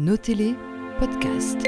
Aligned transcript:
Nos 0.00 0.16
télé 0.16 0.54
podcast. 0.98 1.58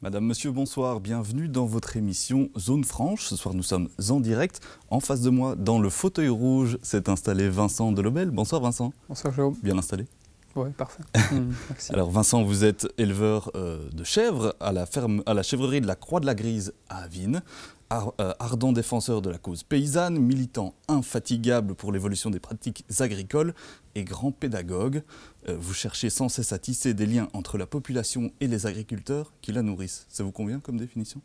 Madame, 0.00 0.24
Monsieur, 0.24 0.50
bonsoir, 0.50 0.98
bienvenue 0.98 1.48
dans 1.48 1.64
votre 1.64 1.96
émission 1.96 2.50
Zone 2.58 2.82
Franche. 2.82 3.26
Ce 3.26 3.36
soir, 3.36 3.54
nous 3.54 3.62
sommes 3.62 3.88
en 4.08 4.18
direct. 4.18 4.60
En 4.90 4.98
face 4.98 5.20
de 5.20 5.30
moi, 5.30 5.54
dans 5.54 5.78
le 5.78 5.90
fauteuil 5.90 6.28
rouge, 6.28 6.76
s'est 6.82 7.08
installé 7.08 7.48
Vincent 7.48 7.92
Delobel. 7.92 8.32
Bonsoir 8.32 8.60
Vincent. 8.60 8.92
Bonsoir 9.08 9.32
Jérôme. 9.32 9.54
Bien 9.62 9.78
installé 9.78 10.06
Oui, 10.64 10.70
parfait. 10.76 11.02
Mm, 11.32 11.52
merci. 11.70 11.92
Alors 11.92 12.10
Vincent, 12.10 12.42
vous 12.42 12.64
êtes 12.64 12.86
éleveur 12.98 13.50
euh, 13.54 13.88
de 13.92 14.02
chèvres 14.04 14.54
à 14.60 14.72
la, 14.72 14.86
ferme, 14.86 15.22
à 15.26 15.34
la 15.34 15.42
chèvrerie 15.42 15.80
de 15.80 15.86
la 15.86 15.94
Croix 15.94 16.20
de 16.20 16.26
la 16.26 16.34
Grise 16.34 16.72
à 16.88 16.98
Avines. 17.02 17.42
Ar- 17.90 18.12
euh, 18.20 18.32
ardent 18.38 18.72
défenseur 18.72 19.22
de 19.22 19.30
la 19.30 19.38
cause 19.38 19.62
paysanne, 19.62 20.18
militant 20.18 20.74
infatigable 20.88 21.74
pour 21.74 21.90
l'évolution 21.92 22.28
des 22.28 22.38
pratiques 22.40 22.84
agricoles 23.00 23.54
et 23.94 24.04
grand 24.04 24.30
pédagogue, 24.30 25.02
euh, 25.48 25.56
vous 25.58 25.72
cherchez 25.72 26.10
sans 26.10 26.28
cesse 26.28 26.52
à 26.52 26.58
tisser 26.58 26.92
des 26.92 27.06
liens 27.06 27.28
entre 27.32 27.56
la 27.56 27.66
population 27.66 28.30
et 28.40 28.46
les 28.46 28.66
agriculteurs 28.66 29.32
qui 29.40 29.52
la 29.52 29.62
nourrissent. 29.62 30.04
Ça 30.10 30.22
vous 30.22 30.32
convient 30.32 30.60
comme 30.60 30.76
définition? 30.76 31.20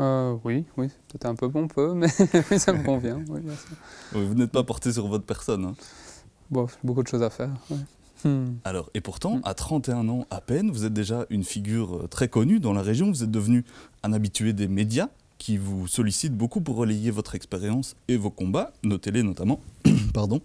Euh, 0.00 0.36
oui, 0.44 0.64
oui, 0.76 0.88
peut-être 1.08 1.26
un 1.26 1.34
peu 1.36 1.48
pompeux, 1.50 1.94
mais 1.94 2.08
ça 2.58 2.72
me 2.72 2.82
convient. 2.84 3.22
Oui, 3.28 3.40
bien 3.40 3.54
sûr. 3.54 3.76
Oui, 4.14 4.24
Vous 4.24 4.34
n'êtes 4.34 4.50
pas 4.52 4.64
porté 4.64 4.92
sur 4.92 5.06
votre 5.06 5.24
personne. 5.24 5.64
hein? 5.66 5.74
Bon, 6.50 6.66
beaucoup 6.82 7.02
de 7.04 7.08
choses 7.08 7.22
à 7.22 7.30
faire. 7.30 7.50
ouais. 7.70 7.76
Hmm. 8.24 8.54
Alors, 8.64 8.90
et 8.94 9.00
pourtant, 9.00 9.36
Mm. 9.36 9.40
à 9.44 9.54
31 9.54 10.08
ans 10.08 10.26
à 10.30 10.40
peine, 10.40 10.70
vous 10.70 10.84
êtes 10.84 10.92
déjà 10.92 11.26
une 11.30 11.44
figure 11.44 11.96
euh, 11.96 12.06
très 12.08 12.28
connue 12.28 12.60
dans 12.60 12.72
la 12.72 12.82
région. 12.82 13.08
Vous 13.10 13.22
êtes 13.22 13.30
devenu 13.30 13.64
un 14.02 14.12
habitué 14.12 14.52
des 14.52 14.68
médias 14.68 15.08
qui 15.38 15.56
vous 15.56 15.86
sollicitent 15.86 16.36
beaucoup 16.36 16.60
pour 16.60 16.76
relayer 16.76 17.10
votre 17.10 17.34
expérience 17.34 17.96
et 18.08 18.16
vos 18.18 18.30
combats, 18.30 18.72
nos 18.82 18.98
télés 18.98 19.22
notamment. 19.22 19.60
Pardon. 20.14 20.40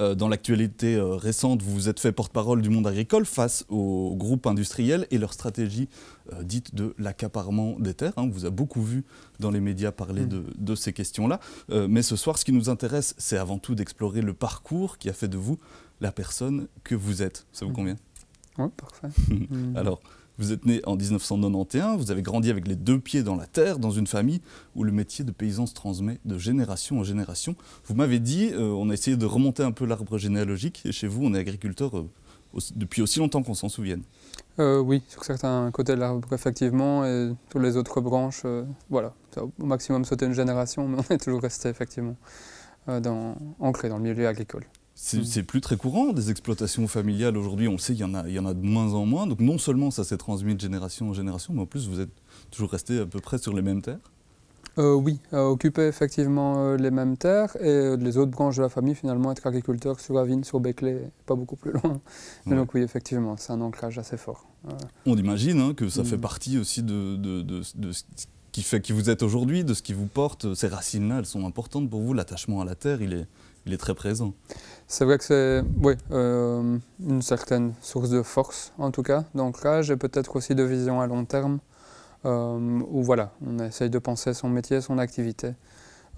Euh, 0.00 0.14
dans 0.14 0.28
l'actualité 0.28 0.94
euh, 0.94 1.16
récente, 1.16 1.60
vous 1.60 1.72
vous 1.74 1.88
êtes 1.90 2.00
fait 2.00 2.12
porte-parole 2.12 2.62
du 2.62 2.70
monde 2.70 2.86
agricole 2.86 3.26
face 3.26 3.66
aux 3.68 4.14
groupes 4.16 4.46
industriels 4.46 5.06
et 5.10 5.18
leur 5.18 5.34
stratégie 5.34 5.86
euh, 6.32 6.42
dite 6.44 6.74
de 6.74 6.94
l'accaparement 6.98 7.76
des 7.78 7.92
terres. 7.92 8.14
hein. 8.16 8.22
On 8.22 8.28
vous 8.30 8.46
a 8.46 8.50
beaucoup 8.50 8.80
vu 8.82 9.04
dans 9.38 9.50
les 9.50 9.60
médias 9.60 9.92
parler 9.92 10.22
Mm. 10.22 10.28
de, 10.28 10.44
de 10.56 10.74
ces 10.74 10.94
questions-là. 10.94 11.40
Mais 11.68 12.00
ce 12.02 12.16
soir, 12.16 12.38
ce 12.38 12.44
qui 12.46 12.52
nous 12.52 12.70
intéresse, 12.70 13.14
c'est 13.18 13.36
avant 13.36 13.58
tout 13.58 13.74
d'explorer 13.74 14.22
le 14.22 14.32
parcours 14.32 14.96
qui 14.96 15.10
a 15.10 15.12
fait 15.12 15.28
de 15.28 15.36
vous 15.36 15.58
la 16.02 16.12
personne 16.12 16.68
que 16.84 16.94
vous 16.94 17.22
êtes. 17.22 17.46
Ça 17.52 17.64
vous 17.64 17.70
Mm. 17.72 17.74
convient? 17.74 17.96
Oui, 18.58 18.66
parfait. 18.76 19.08
Hmm. 19.30 19.74
Alors, 19.76 20.00
vous 20.38 20.52
êtes 20.52 20.66
né 20.66 20.80
en 20.84 20.96
1991, 20.96 21.98
vous 21.98 22.10
avez 22.10 22.22
grandi 22.22 22.50
avec 22.50 22.66
les 22.66 22.74
deux 22.76 22.98
pieds 22.98 23.22
dans 23.22 23.36
la 23.36 23.46
terre, 23.46 23.78
dans 23.78 23.90
une 23.90 24.06
famille 24.06 24.40
où 24.74 24.82
le 24.84 24.92
métier 24.92 25.24
de 25.24 25.30
paysan 25.30 25.66
se 25.66 25.74
transmet 25.74 26.18
de 26.24 26.36
génération 26.38 26.98
en 26.98 27.04
génération. 27.04 27.54
Vous 27.86 27.94
m'avez 27.94 28.18
dit, 28.18 28.50
euh, 28.52 28.60
on 28.72 28.90
a 28.90 28.94
essayé 28.94 29.16
de 29.16 29.26
remonter 29.26 29.62
un 29.62 29.72
peu 29.72 29.86
l'arbre 29.86 30.18
généalogique, 30.18 30.82
et 30.84 30.92
chez 30.92 31.06
vous, 31.06 31.24
on 31.24 31.32
est 31.34 31.38
agriculteur 31.38 31.96
euh, 31.96 32.08
aussi- 32.52 32.72
depuis 32.76 33.00
aussi 33.02 33.18
longtemps 33.20 33.42
qu'on 33.42 33.54
s'en 33.54 33.68
souvienne. 33.68 34.02
Euh, 34.58 34.80
oui, 34.80 35.02
sur 35.08 35.24
certains 35.24 35.70
côtés 35.70 35.94
de 35.94 36.00
l'arbre, 36.00 36.28
effectivement, 36.32 37.04
et 37.06 37.32
sur 37.50 37.60
les 37.60 37.76
autres 37.76 38.00
branches, 38.00 38.42
voilà, 38.90 39.14
au 39.58 39.64
maximum 39.64 40.04
sauté 40.04 40.26
une 40.26 40.34
génération, 40.34 40.88
mais 40.88 40.98
on 41.08 41.14
est 41.14 41.18
toujours 41.24 41.40
resté, 41.42 41.68
effectivement, 41.68 42.16
dans, 42.86 43.36
ancré 43.60 43.88
dans 43.88 43.96
le 43.98 44.02
milieu 44.02 44.26
agricole. 44.26 44.64
C'est 45.04 45.18
Mm. 45.18 45.24
c'est 45.24 45.42
plus 45.42 45.60
très 45.60 45.76
courant, 45.76 46.12
des 46.12 46.30
exploitations 46.30 46.86
familiales 46.86 47.36
aujourd'hui, 47.36 47.66
on 47.66 47.72
le 47.72 47.78
sait, 47.78 47.92
il 47.92 47.98
y, 47.98 48.04
en 48.04 48.14
a, 48.14 48.22
il 48.28 48.34
y 48.34 48.38
en 48.38 48.46
a 48.46 48.54
de 48.54 48.64
moins 48.64 48.94
en 48.94 49.04
moins. 49.04 49.26
Donc 49.26 49.40
non 49.40 49.58
seulement 49.58 49.90
ça 49.90 50.04
s'est 50.04 50.16
transmis 50.16 50.54
de 50.54 50.60
génération 50.60 51.08
en 51.10 51.12
génération, 51.12 51.52
mais 51.54 51.62
en 51.62 51.66
plus 51.66 51.88
vous 51.88 51.98
êtes 51.98 52.10
toujours 52.52 52.70
resté 52.70 53.00
à 53.00 53.06
peu 53.06 53.18
près 53.18 53.38
sur 53.38 53.52
les 53.52 53.62
mêmes 53.62 53.82
terres? 53.82 53.98
Euh, 54.78 54.94
oui, 54.94 55.18
euh, 55.32 55.42
occuper 55.48 55.82
effectivement 55.88 56.54
euh, 56.58 56.76
les 56.76 56.92
mêmes 56.92 57.16
terres 57.16 57.56
et 57.60 57.66
euh, 57.68 57.96
les 57.96 58.16
autres 58.16 58.30
branches 58.30 58.56
de 58.58 58.62
la 58.62 58.68
famille, 58.68 58.94
finalement, 58.94 59.32
être 59.32 59.44
agriculteur 59.46 59.98
sur 59.98 60.16
Avine, 60.18 60.44
sur 60.44 60.60
Beclé, 60.60 61.00
pas 61.26 61.34
beaucoup 61.34 61.56
plus 61.56 61.72
loin. 61.72 62.00
Ouais. 62.46 62.54
donc 62.56 62.72
oui, 62.72 62.82
effectivement, 62.82 63.36
c'est 63.36 63.52
un 63.52 63.60
ancrage 63.60 63.98
assez 63.98 64.16
fort. 64.16 64.46
On 65.04 65.16
imagine 65.16 65.60
hein, 65.60 65.74
que 65.74 65.88
ça 65.88 66.04
fait 66.04 66.16
Mm. 66.16 66.20
partie 66.20 66.58
aussi 66.58 66.82
de, 66.84 67.16
de- 67.16 67.42
de- 67.42 67.62
de 67.74 67.90
ce 67.92 68.04
qui 68.52 68.62
fait 68.62 68.80
qui 68.80 68.92
vous 68.92 69.10
êtes 69.10 69.22
aujourd'hui, 69.24 69.64
de 69.64 69.74
ce 69.74 69.82
qui 69.82 69.94
vous 69.94 70.06
porte. 70.06 70.54
Ces 70.54 70.68
racines-là, 70.68 71.18
elles 71.18 71.26
sont 71.26 71.44
importantes 71.44 71.90
pour 71.90 72.00
vous. 72.00 72.14
L'attachement 72.14 72.60
à 72.60 72.64
la 72.64 72.74
terre, 72.76 73.02
il 73.02 73.12
est, 73.14 73.26
il 73.66 73.72
est 73.72 73.78
très 73.78 73.94
présent. 73.94 74.34
C'est 74.86 75.04
vrai 75.04 75.18
que 75.18 75.24
c'est 75.24 75.62
oui, 75.82 75.94
euh, 76.10 76.78
une 77.00 77.22
certaine 77.22 77.74
source 77.80 78.10
de 78.10 78.22
force, 78.22 78.72
en 78.78 78.90
tout 78.90 79.02
cas, 79.02 79.24
d'ancrage 79.34 79.90
et 79.90 79.96
peut-être 79.96 80.36
aussi 80.36 80.54
de 80.54 80.62
vision 80.62 81.00
à 81.00 81.06
long 81.06 81.24
terme, 81.24 81.58
euh, 82.24 82.80
où 82.88 83.02
voilà, 83.02 83.32
on 83.46 83.58
essaye 83.58 83.90
de 83.90 83.98
penser 83.98 84.34
son 84.34 84.48
métier, 84.48 84.80
son 84.80 84.98
activité 84.98 85.54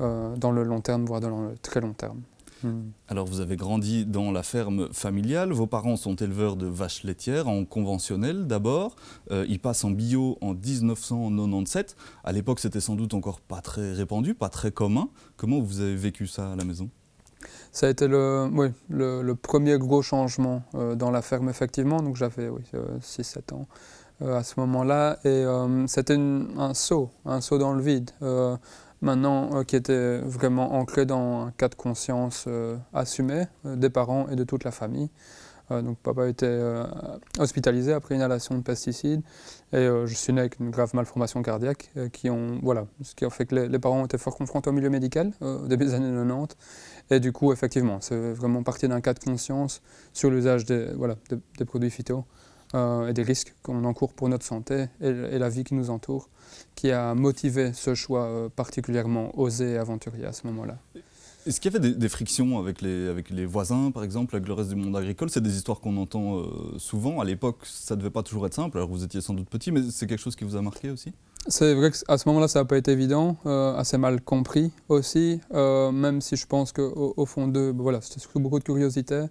euh, 0.00 0.36
dans 0.36 0.50
le 0.50 0.64
long 0.64 0.80
terme, 0.80 1.04
voire 1.04 1.20
dans 1.20 1.48
le 1.48 1.56
très 1.58 1.80
long 1.80 1.92
terme. 1.92 2.20
Hmm. 2.64 2.90
Alors, 3.08 3.26
vous 3.26 3.40
avez 3.40 3.56
grandi 3.56 4.06
dans 4.06 4.32
la 4.32 4.42
ferme 4.42 4.88
familiale. 4.92 5.52
Vos 5.52 5.66
parents 5.66 5.96
sont 5.96 6.16
éleveurs 6.16 6.56
de 6.56 6.66
vaches 6.66 7.04
laitières 7.04 7.46
en 7.46 7.64
conventionnel 7.64 8.46
d'abord. 8.46 8.96
Euh, 9.30 9.44
ils 9.48 9.60
passent 9.60 9.84
en 9.84 9.90
bio 9.90 10.38
en 10.40 10.54
1997. 10.54 11.96
À 12.24 12.32
l'époque, 12.32 12.60
c'était 12.60 12.80
sans 12.80 12.96
doute 12.96 13.14
encore 13.14 13.40
pas 13.40 13.60
très 13.60 13.92
répandu, 13.92 14.34
pas 14.34 14.48
très 14.48 14.72
commun. 14.72 15.10
Comment 15.36 15.60
vous 15.60 15.80
avez 15.80 15.96
vécu 15.96 16.26
ça 16.26 16.52
à 16.52 16.56
la 16.56 16.64
maison? 16.64 16.88
Ça 17.72 17.86
a 17.86 17.90
été 17.90 18.08
le, 18.08 18.48
oui, 18.52 18.68
le, 18.90 19.32
premier 19.34 19.78
gros 19.78 20.02
changement 20.02 20.62
euh, 20.74 20.94
dans 20.94 21.10
la 21.10 21.22
ferme, 21.22 21.48
effectivement. 21.48 22.02
Donc 22.02 22.16
j'avais 22.16 22.48
oui, 22.48 22.62
6-7 23.00 23.54
ans 23.54 23.66
euh, 24.22 24.36
à 24.38 24.42
ce 24.42 24.58
moment-là. 24.60 25.18
Et 25.24 25.28
euh, 25.28 25.86
c'était 25.86 26.16
un 26.16 26.74
saut, 26.74 27.10
un 27.24 27.40
saut 27.40 27.58
dans 27.58 27.72
le 27.74 27.82
vide. 27.82 28.10
euh, 28.22 28.56
maintenant, 29.04 29.50
euh, 29.54 29.64
qui 29.64 29.76
était 29.76 30.18
vraiment 30.18 30.74
ancré 30.74 31.06
dans 31.06 31.46
un 31.46 31.50
cas 31.52 31.68
de 31.68 31.74
conscience 31.74 32.46
euh, 32.48 32.76
assumé 32.92 33.44
euh, 33.66 33.76
des 33.76 33.90
parents 33.90 34.26
et 34.30 34.36
de 34.36 34.44
toute 34.44 34.64
la 34.64 34.70
famille. 34.70 35.10
Euh, 35.70 35.80
donc 35.80 35.98
papa 35.98 36.28
était 36.28 36.46
euh, 36.46 36.84
hospitalisé 37.38 37.94
après 37.94 38.14
inhalation 38.14 38.56
de 38.56 38.62
pesticides 38.62 39.22
et 39.72 39.76
euh, 39.76 40.06
je 40.06 40.14
suis 40.14 40.30
né 40.32 40.40
avec 40.40 40.60
une 40.60 40.70
grave 40.70 40.90
malformation 40.92 41.40
cardiaque 41.42 41.90
qui 42.12 42.28
ont 42.28 42.58
voilà 42.62 42.86
ce 43.02 43.14
qui 43.14 43.24
a 43.24 43.30
fait 43.30 43.46
que 43.46 43.54
les, 43.54 43.68
les 43.68 43.78
parents 43.78 44.04
été 44.04 44.18
fort 44.18 44.36
confrontés 44.36 44.68
au 44.68 44.74
milieu 44.74 44.90
médical 44.90 45.32
au 45.40 45.66
début 45.66 45.86
des 45.86 45.94
années 45.94 46.10
90 46.10 46.56
et 47.10 47.20
du 47.20 47.32
coup, 47.32 47.52
effectivement, 47.52 48.00
c'est 48.00 48.32
vraiment 48.32 48.62
parti 48.62 48.88
d'un 48.88 49.00
cas 49.00 49.12
de 49.12 49.18
conscience 49.18 49.82
sur 50.14 50.30
l'usage 50.30 50.64
des, 50.64 50.86
voilà, 50.94 51.16
des, 51.58 51.64
produits 51.66 51.90
phyto 51.90 52.24
et 52.74 53.12
des 53.12 53.22
risques 53.22 53.54
qu'on 53.62 53.84
encourt 53.84 54.14
pour 54.14 54.28
notre 54.30 54.44
santé 54.44 54.86
et, 55.02 55.38
la 55.38 55.48
vie 55.50 55.64
qui 55.64 55.74
nous 55.74 55.90
entoure, 55.90 56.30
qui 56.74 56.90
a 56.90 57.14
motivé 57.14 57.74
ce 57.74 57.94
choix 57.94 58.48
particulièrement 58.56 59.38
osé 59.38 59.72
et 59.72 59.78
aventurier 59.78 60.24
à 60.24 60.32
ce 60.32 60.46
moment-là. 60.46 60.78
Est-ce 61.46 61.60
qu'il 61.60 61.72
y 61.72 61.76
avait 61.76 61.90
des, 61.90 62.08
frictions 62.08 62.58
avec 62.58 62.80
les, 62.80 63.46
voisins, 63.46 63.90
par 63.90 64.02
exemple, 64.02 64.34
avec 64.34 64.48
le 64.48 64.54
reste 64.54 64.70
du 64.70 64.76
monde 64.76 64.96
agricole? 64.96 65.28
C'est 65.28 65.42
des 65.42 65.56
histoires 65.56 65.80
qu'on 65.80 65.96
entend 65.98 66.38
euh, 66.38 66.44
souvent. 66.78 67.20
À 67.20 67.24
l'époque, 67.24 67.58
ça 67.64 67.96
ne 67.96 68.00
devait 68.00 68.10
pas 68.10 68.22
toujours 68.22 68.46
être 68.46 68.54
simple. 68.54 68.78
Alors, 68.78 68.88
vous 68.88 69.04
étiez 69.04 69.20
sans 69.20 69.34
doute 69.34 69.50
petit, 69.50 69.70
mais 69.70 69.82
c'est 69.90 70.06
quelque 70.06 70.20
chose 70.20 70.36
qui 70.36 70.44
vous 70.44 70.56
a 70.56 70.62
marqué 70.62 70.90
aussi? 70.90 71.12
C'est 71.46 71.74
vrai 71.74 71.90
qu'à 71.90 72.16
ce 72.16 72.28
moment-là, 72.30 72.48
ça 72.48 72.60
n'a 72.60 72.64
pas 72.64 72.78
été 72.78 72.92
évident, 72.92 73.36
euh, 73.44 73.76
assez 73.76 73.98
mal 73.98 74.22
compris 74.22 74.72
aussi, 74.88 75.38
euh, 75.52 75.92
même 75.92 76.22
si 76.22 76.36
je 76.36 76.46
pense 76.46 76.72
qu'au 76.72 77.12
au 77.14 77.26
fond 77.26 77.46
d'eux, 77.46 77.72
ben 77.72 77.82
voilà, 77.82 78.00
c'était 78.00 78.20
surtout 78.20 78.40
beaucoup 78.40 78.58
de 78.58 78.64
curiosité 78.64 79.26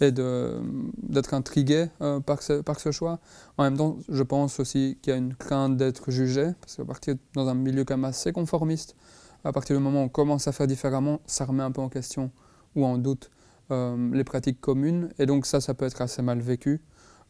et 0.00 0.10
d'être 0.10 1.32
intrigué 1.32 1.86
par, 2.26 2.42
ce, 2.42 2.54
par 2.54 2.80
ce 2.80 2.90
choix. 2.90 3.20
En 3.56 3.62
même 3.62 3.76
temps, 3.76 3.98
je 4.08 4.24
pense 4.24 4.58
aussi 4.58 4.98
qu'il 5.00 5.12
y 5.12 5.14
a 5.14 5.16
une 5.16 5.36
crainte 5.36 5.76
d'être 5.76 6.10
jugé, 6.10 6.48
parce 6.60 6.74
qu'à 6.74 6.84
partir 6.84 7.14
dans 7.34 7.46
un 7.46 7.54
milieu 7.54 7.84
quand 7.84 7.96
même 7.96 8.06
assez 8.06 8.32
conformiste, 8.32 8.96
à 9.44 9.52
partir 9.52 9.76
du 9.76 9.82
moment 9.82 10.02
où 10.02 10.04
on 10.04 10.08
commence 10.08 10.48
à 10.48 10.52
faire 10.52 10.66
différemment, 10.66 11.20
ça 11.26 11.44
remet 11.44 11.62
un 11.62 11.70
peu 11.72 11.80
en 11.80 11.88
question 11.88 12.30
ou 12.74 12.84
en 12.84 12.98
doute 12.98 13.30
euh, 13.70 14.10
les 14.12 14.24
pratiques 14.24 14.60
communes, 14.60 15.10
et 15.18 15.26
donc 15.26 15.46
ça, 15.46 15.60
ça 15.60 15.74
peut 15.74 15.84
être 15.84 16.00
assez 16.00 16.22
mal 16.22 16.40
vécu. 16.40 16.80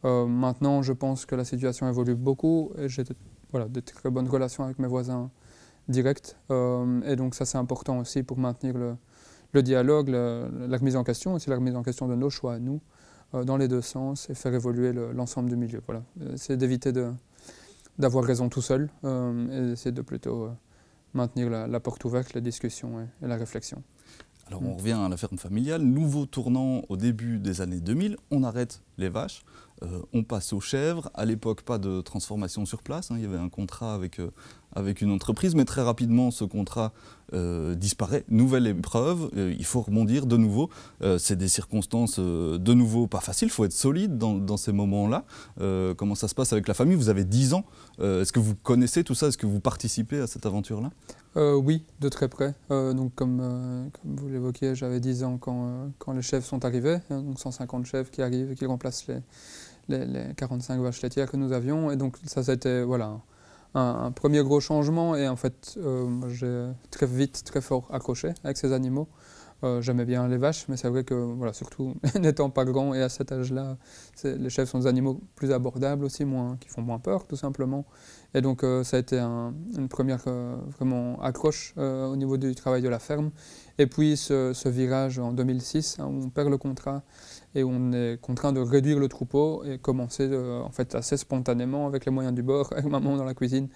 Euh, 0.05 0.25
maintenant, 0.25 0.81
je 0.81 0.93
pense 0.93 1.25
que 1.25 1.35
la 1.35 1.45
situation 1.45 1.87
évolue 1.87 2.15
beaucoup 2.15 2.71
et 2.77 2.89
j'ai 2.89 3.03
de- 3.03 3.79
très 3.79 4.09
bonnes 4.09 4.27
relations 4.27 4.63
avec 4.63 4.79
mes 4.79 4.87
voisins 4.87 5.29
directs. 5.87 6.35
Euh, 6.51 7.01
et 7.05 7.15
donc 7.15 7.35
ça, 7.35 7.45
c'est 7.45 7.57
important 7.57 7.99
aussi 7.99 8.23
pour 8.23 8.37
maintenir 8.37 8.75
le, 8.77 9.61
dialogue, 9.61 10.09
la 10.09 10.77
remise 10.77 10.95
en 10.95 11.03
question, 11.03 11.35
aussi 11.35 11.49
la 11.49 11.55
remise 11.57 11.75
en 11.75 11.83
question 11.83 12.07
de 12.07 12.15
nos 12.15 12.29
choix 12.29 12.55
à 12.55 12.59
nous, 12.59 12.81
dans 13.45 13.57
les 13.57 13.67
deux 13.67 13.81
sens, 13.81 14.29
et 14.29 14.33
faire 14.35 14.53
évoluer 14.53 14.91
le- 14.91 15.11
l'ensemble 15.11 15.49
du 15.49 15.55
milieu. 15.55 15.81
Voilà. 15.85 16.03
C'est 16.35 16.57
d'éviter 16.57 16.91
d'avoir 17.99 18.23
raison 18.23 18.49
tout 18.49 18.61
seul, 18.63 18.89
et 19.03 19.59
d'essayer 19.61 19.91
de 19.91 20.01
plutôt 20.01 20.49
maintenir 21.13 21.49
la, 21.49 21.67
la 21.67 21.79
porte 21.79 22.03
ouverte, 22.05 22.33
la 22.33 22.41
discussion 22.41 23.01
et, 23.01 23.25
et 23.25 23.27
la 23.27 23.35
réflexion. 23.37 23.83
Alors 24.47 24.61
Mm. 24.61 24.67
on 24.67 24.75
revient 24.75 24.91
à 25.05 25.09
la 25.09 25.17
ferme 25.17 25.37
familiale, 25.37 25.81
nouveau 25.83 26.25
tournant 26.25 26.81
au 26.89 26.97
début 26.97 27.39
des 27.39 27.61
années 27.61 27.79
2000, 27.79 28.17
on 28.31 28.43
arrête 28.43 28.81
les 28.97 29.09
vaches. 29.09 29.43
Euh, 29.81 30.01
on 30.13 30.23
passe 30.23 30.53
aux 30.53 30.61
chèvres. 30.61 31.09
À 31.13 31.25
l'époque, 31.25 31.63
pas 31.63 31.77
de 31.77 31.99
transformation 32.01 32.65
sur 32.65 32.83
place. 32.83 33.09
hein. 33.11 33.15
Il 33.17 33.23
y 33.23 33.25
avait 33.25 33.37
un 33.37 33.49
contrat 33.49 33.93
avec, 33.95 34.19
euh, 34.19 34.31
avec 34.75 35.01
une 35.01 35.11
entreprise, 35.11 35.55
mais 35.55 35.65
très 35.65 35.81
rapidement, 35.81 36.31
ce 36.31 36.43
contrat 36.43 36.93
euh, 37.33 37.73
disparaît. 37.73 38.25
Nouvelle 38.29 38.67
épreuve, 38.67 39.29
euh, 39.35 39.55
il 39.57 39.65
faut 39.65 39.81
rebondir 39.81 40.25
de 40.25 40.37
nouveau. 40.37 40.69
Euh, 41.01 41.17
c'est 41.17 41.35
des 41.35 41.47
circonstances 41.47 42.19
de 42.19 42.73
nouveau 42.73 43.07
pas 43.07 43.21
faciles. 43.21 43.47
Il 43.47 43.51
faut 43.51 43.65
être 43.65 43.73
solide 43.73 44.17
dans, 44.17 44.57
ces 44.57 44.71
moments-là. 44.71 45.25
Comment 45.97 46.15
ça 46.15 46.27
se 46.27 46.35
passe 46.35 46.53
avec 46.53 46.67
la 46.67 46.73
famille? 46.73 46.95
Vous 46.95 47.09
avez 47.09 47.23
10 47.23 47.53
ans. 47.53 47.65
Est-ce 47.99 48.31
que 48.31 48.39
vous 48.39 48.55
connaissez 48.55 49.03
tout 49.03 49.15
ça? 49.15 49.27
Est-ce 49.27 49.37
que 49.37 49.47
vous 49.47 49.59
participez 49.59 50.19
à 50.19 50.27
cette 50.27 50.45
aventure-là? 50.45 50.91
Oui, 51.35 51.83
de 51.99 52.09
très 52.09 52.27
près. 52.27 52.53
Donc, 52.69 53.15
comme, 53.15 53.89
vous 54.03 54.29
l'évoquiez, 54.29 54.75
j'avais 54.75 54.99
10 54.99 55.23
ans 55.23 55.37
quand, 55.37 56.13
les 56.13 56.21
chefs 56.21 56.45
sont 56.45 56.63
arrivés. 56.65 56.99
hein, 57.09 57.21
donc 57.21 57.39
150 57.39 57.85
chefs 57.85 58.11
qui 58.11 58.21
arrivent 58.21 58.51
et 58.51 58.55
qui 58.55 58.65
remplacent 58.65 59.07
les 59.89 60.33
45 60.37 60.79
vaches 60.81 61.01
laitières 61.01 61.31
que 61.31 61.37
nous 61.37 61.51
avions. 61.51 61.91
Et 61.91 61.95
donc 61.95 62.17
ça, 62.25 62.43
c'était 62.43 62.83
voilà, 62.83 63.19
un, 63.73 64.11
premier 64.11 64.43
gros 64.43 64.59
changement. 64.59 65.15
Et 65.15 65.27
en 65.27 65.35
fait, 65.35 65.75
euh, 65.77 66.07
j'ai 66.29 66.67
très 66.91 67.05
vite, 67.07 67.43
très 67.43 67.61
fort 67.61 67.87
accroché 67.91 68.33
avec 68.43 68.57
ces 68.57 68.73
animaux. 68.73 69.07
Euh, 69.63 69.81
J'aimais 69.81 70.03
bien 70.03 70.27
les 70.27 70.35
vaches, 70.37 70.65
mais 70.67 70.75
c'est 70.75 70.89
vrai 70.89 71.05
que, 71.05 71.13
voilà, 71.13 71.53
surtout 71.53 71.95
n'étant 72.19 72.49
pas 72.49 72.65
grand 72.65 72.93
et 72.93 73.01
à 73.01 73.07
cet 73.07 73.31
âge-là, 73.31 73.77
les 74.25 74.49
chèvres 74.49 74.69
sont 74.69 74.79
des 74.79 74.87
animaux 74.87 75.21
plus 75.35 75.51
abordables 75.53 76.03
aussi, 76.03 76.25
moins, 76.25 76.57
qui 76.59 76.67
font 76.67 76.81
moins 76.81 76.99
peur, 76.99 77.25
tout 77.25 77.37
simplement. 77.37 77.85
Et 78.33 78.41
donc, 78.41 78.63
euh, 78.63 78.83
ça 78.83 78.97
a 78.97 78.99
été 78.99 79.17
un- 79.19 79.53
une 79.77 79.87
première 79.87 80.23
vraiment 80.77 81.21
accroche 81.21 81.73
au 81.77 82.15
niveau 82.17 82.35
du 82.37 82.55
travail 82.55 82.81
de 82.81 82.89
la 82.89 82.99
ferme. 82.99 83.31
Et 83.77 83.87
puis, 83.87 84.17
ce, 84.17 84.51
ce 84.53 84.67
virage 84.67 85.17
en 85.17 85.31
2006, 85.31 85.97
hein, 85.99 86.07
où 86.07 86.25
on 86.25 86.29
perd 86.29 86.49
le 86.49 86.57
contrat 86.57 87.03
et 87.55 87.63
on 87.63 87.91
est 87.91 88.19
contraint 88.19 88.51
de 88.51 88.59
réduire 88.59 88.99
le 88.99 89.07
troupeau 89.07 89.63
et 89.63 89.77
commencer 89.77 90.27
euh, 90.29 90.61
en 90.61 90.71
fait 90.71 90.95
assez 90.95 91.17
spontanément 91.17 91.87
avec 91.87 92.05
les 92.05 92.11
moyens 92.11 92.33
du 92.33 92.41
bord, 92.41 92.69
avec 92.71 92.85
maman 92.85 93.15
dans 93.15 93.25
la 93.25 93.33
cuisine, 93.33 93.67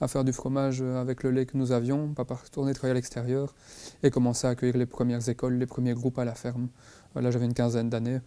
à 0.00 0.08
faire 0.08 0.24
du 0.24 0.32
fromage 0.32 0.80
euh, 0.82 1.00
avec 1.00 1.22
le 1.22 1.30
lait 1.30 1.46
que 1.46 1.56
nous 1.56 1.72
avions, 1.72 2.08
papa 2.14 2.34
retourner 2.42 2.72
travailler 2.72 2.92
à 2.92 2.94
l'extérieur 2.94 3.54
et 4.02 4.10
commencer 4.10 4.46
à 4.46 4.50
accueillir 4.50 4.76
les 4.76 4.86
premières 4.86 5.28
écoles, 5.28 5.54
les 5.54 5.66
premiers 5.66 5.94
groupes 5.94 6.18
à 6.18 6.24
la 6.24 6.34
ferme. 6.34 6.68
Euh, 7.16 7.20
Là, 7.20 7.30
j'avais 7.30 7.46
une 7.46 7.54
quinzaine 7.54 7.90
d'années. 7.90 8.20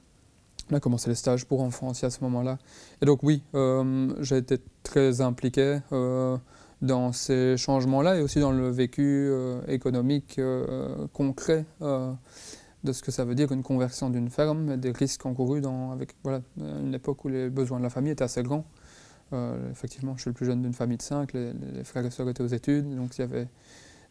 On 0.72 0.76
a 0.76 0.80
commencé 0.80 1.10
les 1.10 1.16
stages 1.16 1.46
pour 1.46 1.62
enfants 1.62 1.90
aussi 1.90 2.06
à 2.06 2.12
ce 2.12 2.24
moment-là. 2.24 2.60
Et 3.02 3.06
donc 3.06 3.24
oui, 3.24 3.42
j'ai 4.20 4.38
été 4.38 4.60
très 4.84 5.20
impliqué 5.20 5.80
dans 6.82 7.12
ces 7.12 7.58
changements-là 7.58 8.18
et 8.18 8.22
aussi 8.22 8.40
dans 8.40 8.52
le 8.52 8.70
vécu 8.70 9.32
économique 9.68 10.40
concret 11.12 11.66
de 12.84 12.94
ce 12.94 13.02
que 13.02 13.12
ça 13.12 13.26
veut 13.26 13.36
dire 13.36 13.52
une 13.52 13.64
conversion 13.64 14.10
d'une 14.10 14.30
ferme 14.30 14.78
des 14.78 14.92
risques 14.92 15.26
encourus 15.26 15.62
dans, 15.62 15.92
avec 15.92 16.16
voilà, 16.24 16.42
une 16.58 16.94
époque 16.94 17.26
où 17.26 17.30
les 17.30 17.50
besoins 17.50 17.80
de 17.80 17.84
la 17.84 17.90
famille 17.90 18.12
étaient 18.12 18.24
assez 18.24 18.44
grands. 18.44 18.66
Euh, 19.34 19.70
effectivement, 19.72 20.16
je 20.16 20.22
suis 20.22 20.30
le 20.30 20.34
plus 20.34 20.46
jeune 20.46 20.62
d'une 20.62 20.74
famille 20.74 20.98
de 20.98 21.02
cinq, 21.02 21.34
les, 21.34 21.54
frères 21.84 22.06
et 22.06 22.12
sœurs 22.12 22.30
étaient 22.30 22.44
aux 22.44 22.48
études, 22.48 22.96
donc 22.96 23.18
il 23.18 23.22
y 23.22 23.24
avait 23.24 23.48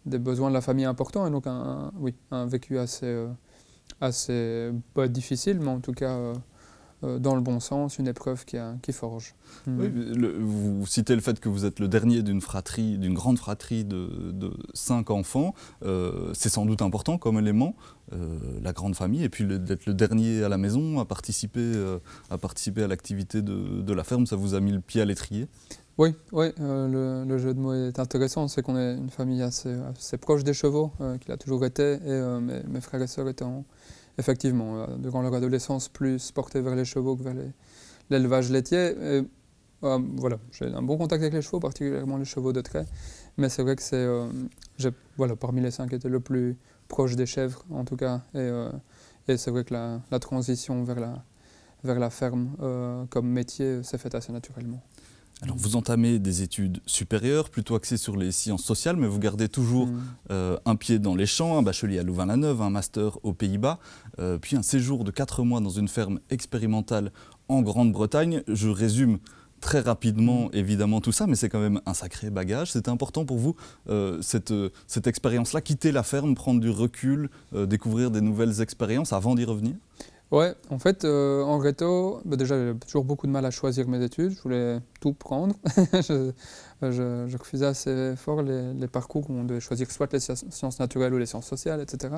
des 0.06 0.19
besoins 0.19 0.49
de 0.49 0.55
la 0.55 0.61
famille 0.61 0.85
importants 0.85 1.26
et 1.26 1.31
donc 1.31 1.47
un, 1.47 1.93
oui, 1.99 2.15
un 2.31 2.47
vécu 2.47 2.79
assez, 2.79 3.06
euh, 3.06 3.29
assez 4.00 4.71
pas 4.94 5.09
difficile, 5.09 5.61
mais 5.61 5.71
en 5.71 5.81
tout 5.81 5.93
cas 5.93 6.12
euh, 6.12 6.35
euh, 6.35 6.35
dans 7.03 7.35
le 7.35 7.41
bon 7.41 7.61
sens, 7.61 7.99
une 7.99 8.09
épreuve 8.09 8.45
qui, 8.45 8.56
a- 8.56 8.75
qui 8.83 8.93
forge. 8.93 9.35
Mm. 9.67 9.81
Oui, 9.81 9.89
le- 9.95 10.39
vous 10.39 10.87
citez 10.87 11.15
le 11.15 11.21
fait 11.21 11.39
que 11.39 11.49
vous 11.49 11.65
êtes 11.65 11.79
le 11.79 11.89
dernier 11.89 12.23
d'une 12.23 12.41
fratrie, 12.41 12.99
d'une 12.99 13.15
grande 13.15 13.39
fratrie 13.39 13.85
de, 13.85 14.33
de 14.33 14.50
cinq 14.75 15.11
enfants. 15.11 15.55
Euh, 15.85 16.33
c'est 16.35 16.49
sans 16.49 16.67
doute 16.67 16.83
important 16.83 17.19
comme 17.19 17.39
élément, 17.39 17.77
euh, 18.12 18.39
la 18.62 18.73
grande 18.73 18.97
famille, 18.97 19.23
et 19.23 19.29
puis 19.29 19.45
d'être 19.45 19.87
le 19.87 19.95
dernier 19.95 20.43
à 20.43 20.49
la 20.49 20.59
maison 20.59 20.99
à 20.99 21.05
participer, 21.05 21.61
euh, 21.61 21.99
à 22.31 22.39
participer 22.39 22.83
à 22.83 22.89
l'activité 22.89 23.43
de, 23.43 23.81
de 23.81 23.93
la 23.93 24.03
ferme, 24.03 24.27
ça 24.27 24.35
vous 24.37 24.55
a 24.55 24.61
mis 24.61 24.73
le 24.73 24.81
pied 24.81 25.00
à 25.00 25.05
l'étrier? 25.05 25.47
Oui, 25.99 26.15
oui 26.33 26.53
euh, 26.61 26.89
le, 27.25 27.29
le 27.29 27.39
jeu 27.39 27.55
de 27.55 27.59
mots 27.61 27.75
est 27.75 27.99
intéressant. 27.99 28.47
C'est 28.49 28.62
qu'on 28.62 28.77
est 28.77 28.95
une 28.97 29.11
famille 29.11 29.43
assez, 29.43 29.75
assez 29.97 30.17
proche 30.17 30.45
des 30.45 30.55
chevaux, 30.55 30.93
euh, 31.00 31.19
qu'il 31.19 31.33
a 31.33 31.37
toujours 31.37 31.65
été, 31.65 31.95
et 31.95 31.99
euh, 32.06 32.41
mes, 32.41 32.62
mes 32.69 32.81
frères 32.81 33.03
et 33.03 33.06
sœurs 33.09 33.29
étant 33.29 33.65
effectivement, 34.19 34.82
euh, 34.82 34.87
durant 34.99 35.23
leur 35.23 35.35
adolescence, 35.35 35.88
plus 35.88 36.32
portés 36.32 36.61
vers 36.61 36.75
les 36.75 36.85
chevaux 36.85 37.17
que 37.17 37.23
vers 37.23 37.35
l'élevage 38.11 38.50
laitier. 38.50 38.94
Et, 39.00 39.23
euh, 39.85 39.99
voilà, 40.17 40.38
j'ai 40.50 40.67
un 40.67 40.82
bon 40.82 40.99
contact 40.99 41.23
avec 41.23 41.35
les 41.35 41.43
chevaux, 41.43 41.61
particulièrement 41.61 42.17
les 42.17 42.25
chevaux 42.25 42.53
de 42.53 42.61
trait, 42.61 42.85
mais 43.37 43.49
c'est 43.49 43.62
vrai 43.62 43.76
que 43.76 43.82
c'est, 43.82 43.97
euh, 43.97 44.29
voilà, 45.17 45.37
parmi 45.37 45.61
les 45.61 45.70
cinq, 45.70 45.93
était 45.93 46.09
le 46.09 46.20
plus 46.20 46.56
proche 46.88 47.15
des 47.15 47.26
chèvres, 47.26 47.65
en 47.70 47.85
tout 47.85 47.97
cas, 47.97 48.23
et, 48.35 48.38
euh, 48.38 48.70
et 49.29 49.37
c'est 49.37 49.53
vrai 49.53 49.62
que 49.62 49.73
la, 49.75 50.00
la 50.11 50.19
transition 50.19 50.82
vers 50.82 50.99
la, 50.99 51.23
vers 51.85 52.00
la 52.00 52.11
ferme 52.11 52.56
comme 53.11 53.29
métier 53.29 53.82
s'est 53.85 53.99
faite 53.99 54.14
assez 54.14 54.32
naturellement. 54.32 54.82
Alors 55.43 55.56
vous 55.56 55.76
entamez 55.76 56.19
des 56.19 56.43
études 56.43 56.81
supérieures, 56.87 57.49
plutôt 57.49 57.76
axées 57.76 57.96
sur 57.96 58.17
les 58.17 58.32
sciences 58.32 58.64
sociales, 58.64 58.96
mais 58.96 59.06
vous 59.06 59.20
gardez 59.20 59.49
toujours 59.49 59.87
Mm. 59.87 60.00
euh, 60.32 60.56
un 60.64 60.75
pied 60.75 60.99
dans 60.99 61.14
les 61.14 61.26
champs, 61.26 61.56
un 61.56 61.62
bachelier 61.62 62.00
à 62.00 62.02
Louvain-la-Neuve, 62.02 62.61
un 62.61 62.70
master 62.70 63.19
aux 63.23 63.32
Pays-Bas, 63.32 63.79
euh, 64.19 64.38
puis 64.38 64.56
un 64.56 64.62
séjour 64.62 65.05
de 65.05 65.12
4 65.12 65.44
mois 65.44 65.61
dans 65.61 65.70
une 65.70 65.87
ferme 65.88 66.19
expérimentale 66.31 67.12
en 67.49 67.62
Grande-Bretagne. 67.62 68.43
Je 68.49 68.69
résume 68.69 69.19
très 69.61 69.81
rapidement 69.81 70.50
évidemment 70.52 71.00
tout 71.00 71.12
ça, 71.12 71.26
mais 71.29 71.37
c'est 71.37 71.49
quand 71.49 71.61
même 71.61 71.81
un 71.87 71.94
sacré 71.94 72.31
bagage. 72.31 72.73
C'était 72.73 72.90
important 72.90 73.25
pour 73.25 73.38
vous, 73.38 73.55
euh, 73.88 74.20
cette, 74.23 74.52
cette 74.88 75.06
expérience-là, 75.06 75.61
quitter 75.61 75.93
la 75.93 76.02
ferme, 76.02 76.35
prendre 76.35 76.61
du 76.61 76.70
recul, 76.70 77.31
découvrir 77.52 78.11
des 78.11 78.20
nouvelles 78.20 78.61
expériences 78.61 79.12
avant 79.12 79.37
d'y 79.37 79.44
revenir? 79.44 79.75
Ouais, 80.30 80.54
en 80.69 80.78
fait, 80.78 81.04
euh, 81.06 81.42
en 81.42 81.56
réto, 81.56 82.20
bah 82.26 82.36
déjà, 82.36 82.58
j'avais 82.58 82.78
toujours 82.80 83.04
beaucoup 83.04 83.26
de 83.26 83.32
mal 83.32 83.46
à 83.46 83.50
choisir 83.50 83.88
mes 83.88 84.04
études. 84.04 84.32
Je 84.32 84.42
voulais 84.42 84.78
tout 85.00 85.14
prendre. 85.14 85.54
je, 86.82 87.36
refusais 87.38 87.64
assez 87.64 88.14
fort 88.14 88.42
les, 88.42 88.88
parcours 88.88 89.30
où 89.30 89.32
on 89.32 89.44
devait 89.44 89.60
choisir 89.60 89.90
soit 89.90 90.12
les 90.12 90.20
sciences 90.20 90.80
naturelles 90.80 91.14
ou 91.14 91.19
les 91.19 91.25
sciences 91.25 91.46
sociales, 91.46 91.80
etc. 91.80 92.16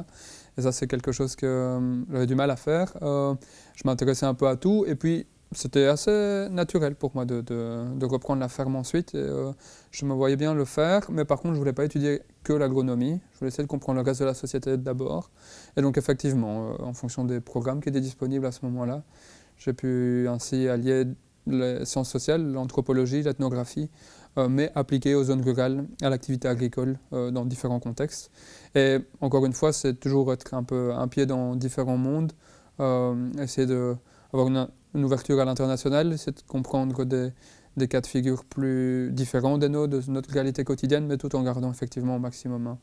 Et 0.59 0.63
ça, 0.63 0.73
c'est 0.73 0.89
quelque 0.89 1.13
chose 1.13 1.37
que 1.37 1.47
euh, 1.47 2.05
j'avais 2.11 2.27
du 2.27 2.35
mal 2.35 2.51
à 2.51 2.57
faire. 2.57 2.93
Euh, 3.03 3.35
je 3.77 3.83
m'intéressais 3.85 4.27
un 4.27 4.35
peu 4.35 4.49
à 4.49 4.57
tout. 4.57 4.85
Et 4.89 4.97
puis, 4.97 5.27
c'était 5.53 5.87
assez 5.87 6.47
naturel 6.51 6.95
pour 6.95 7.11
moi 7.15 7.25
de, 7.25 7.41
de- 7.41 7.85
de 7.99 8.07
reprendre 8.07 8.41
la 8.41 8.49
ferme 8.49 8.77
ensuite. 8.77 9.15
Euh, 9.17 9.53
je 9.91 10.05
me 10.05 10.15
voyais 10.15 10.37
bien 10.37 10.55
le 10.55 10.65
faire, 10.65 11.11
mais 11.11 11.25
par 11.25 11.39
contre, 11.39 11.49
je 11.51 11.55
ne 11.55 11.59
voulais 11.59 11.73
pas 11.73 11.85
étudier 11.85 12.23
que 12.45 12.53
l'agronomie. 12.53 13.21
Je 13.35 13.39
voulais 13.41 13.49
essayer 13.49 13.65
de 13.65 13.69
comprendre 13.69 13.99
le 14.01 14.05
reste 14.05 14.21
de 14.21 14.27
la 14.27 14.35
société 14.35 14.77
d'abord. 14.77 15.31
Et 15.77 15.83
donc, 15.83 15.99
effectivement, 15.99 16.71
euh, 16.71 16.85
en 16.85 16.93
fonction 16.95 17.25
des 17.25 17.41
programmes 17.41 17.81
qui 17.81 17.89
étaient 17.89 18.01
disponibles 18.01 18.47
à 18.47 18.53
ce 18.53 18.65
moment-là, 18.67 19.03
j'ai 19.59 19.73
pu 19.73 20.27
ainsi 20.29 20.69
allier 20.69 21.05
les 21.47 21.85
sciences 21.85 22.11
sociales, 22.11 22.43
l'anthropologie, 22.53 23.23
l'ethnographie, 23.23 23.91
euh, 24.39 24.49
mais 24.49 24.71
appliquées 24.77 25.17
aux 25.17 25.25
zones 25.25 25.43
rurales, 25.43 25.87
à 26.03 26.11
l'activité 26.11 26.47
agricole 26.47 26.99
dans 27.11 27.45
différents 27.45 27.81
contextes. 27.81 28.31
Et 28.77 28.99
encore 29.21 29.45
une 29.47 29.53
fois, 29.53 29.73
c'est 29.73 29.95
toujours 29.99 30.33
être 30.33 30.55
un 30.55 30.63
peu 30.63 30.93
un 30.93 31.09
pied 31.09 31.27
dans 31.27 31.57
différents 31.57 31.97
mondes, 31.97 32.33
essayer 33.41 33.67
d'avoir 33.67 34.49
une, 34.49 34.69
une 34.95 35.05
ouverture 35.05 35.41
à 35.41 35.45
l'international, 35.45 36.13
essayer 36.13 36.33
de 36.33 36.41
comprendre 36.47 37.05
des, 37.05 37.31
des 37.77 37.89
cas 37.89 38.01
de 38.01 38.07
figure 38.07 38.45
plus 38.45 39.11
différents 39.13 39.59
des 39.59 39.69
nôtres, 39.69 39.99
de 40.07 40.11
notre 40.11 40.31
réalité 40.33 40.65
quotidienne, 40.65 41.07
mais 41.07 41.17
tout 41.17 41.35
en 41.37 41.43
gardant 41.43 41.71
effectivement 41.71 42.17
au 42.17 42.19
maximum 42.19 42.67
un, 42.67 42.79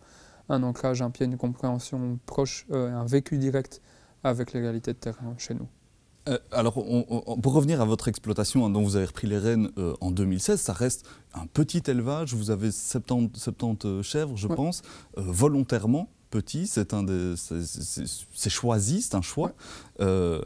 un 0.50 0.63
ancrage, 0.63 1.01
un 1.01 1.10
pied, 1.10 1.25
une 1.25 1.38
compréhension 1.38 2.20
proche, 2.25 2.65
euh, 2.72 2.93
un 2.93 3.05
vécu 3.05 3.38
direct 3.38 3.82
avec 4.24 4.53
les 4.53 4.62
réalités 4.62 4.93
de 4.93 4.98
terrain 4.98 5.34
chez 5.38 5.53
nous. 5.53 5.67
Euh, 6.29 6.38
alors, 6.51 6.77
on- 6.77 7.05
on- 7.25 7.38
pour 7.39 7.53
revenir 7.53 7.79
à 7.82 7.86
votre 7.86 8.10
exploitation 8.10 8.65
hein, 8.65 8.70
dont 8.70 8.82
vous 8.84 8.98
avez 8.98 9.05
repris 9.05 9.27
les 9.27 9.38
rênes 9.38 9.70
euh, 9.77 9.93
en 10.01 10.12
2016, 10.12 10.60
ça 10.60 10.74
reste 10.74 11.05
un 11.34 11.46
petit 11.46 11.82
élevage. 11.88 12.34
Vous 12.34 12.51
avez 12.51 12.70
70, 12.72 13.39
70 13.39 14.03
chèvres, 14.03 14.36
je 14.36 14.48
Ouais. 14.50 14.55
pense, 14.55 14.82
volontairement 15.15 16.10
petit. 16.29 16.67
C'est 16.67 16.93
un 16.93 17.05
c'est- 17.36 18.50
choisi, 18.50 19.01
c'est 19.01 19.15
un 19.15 19.22
choix. 19.22 19.53
Euh, 20.00 20.41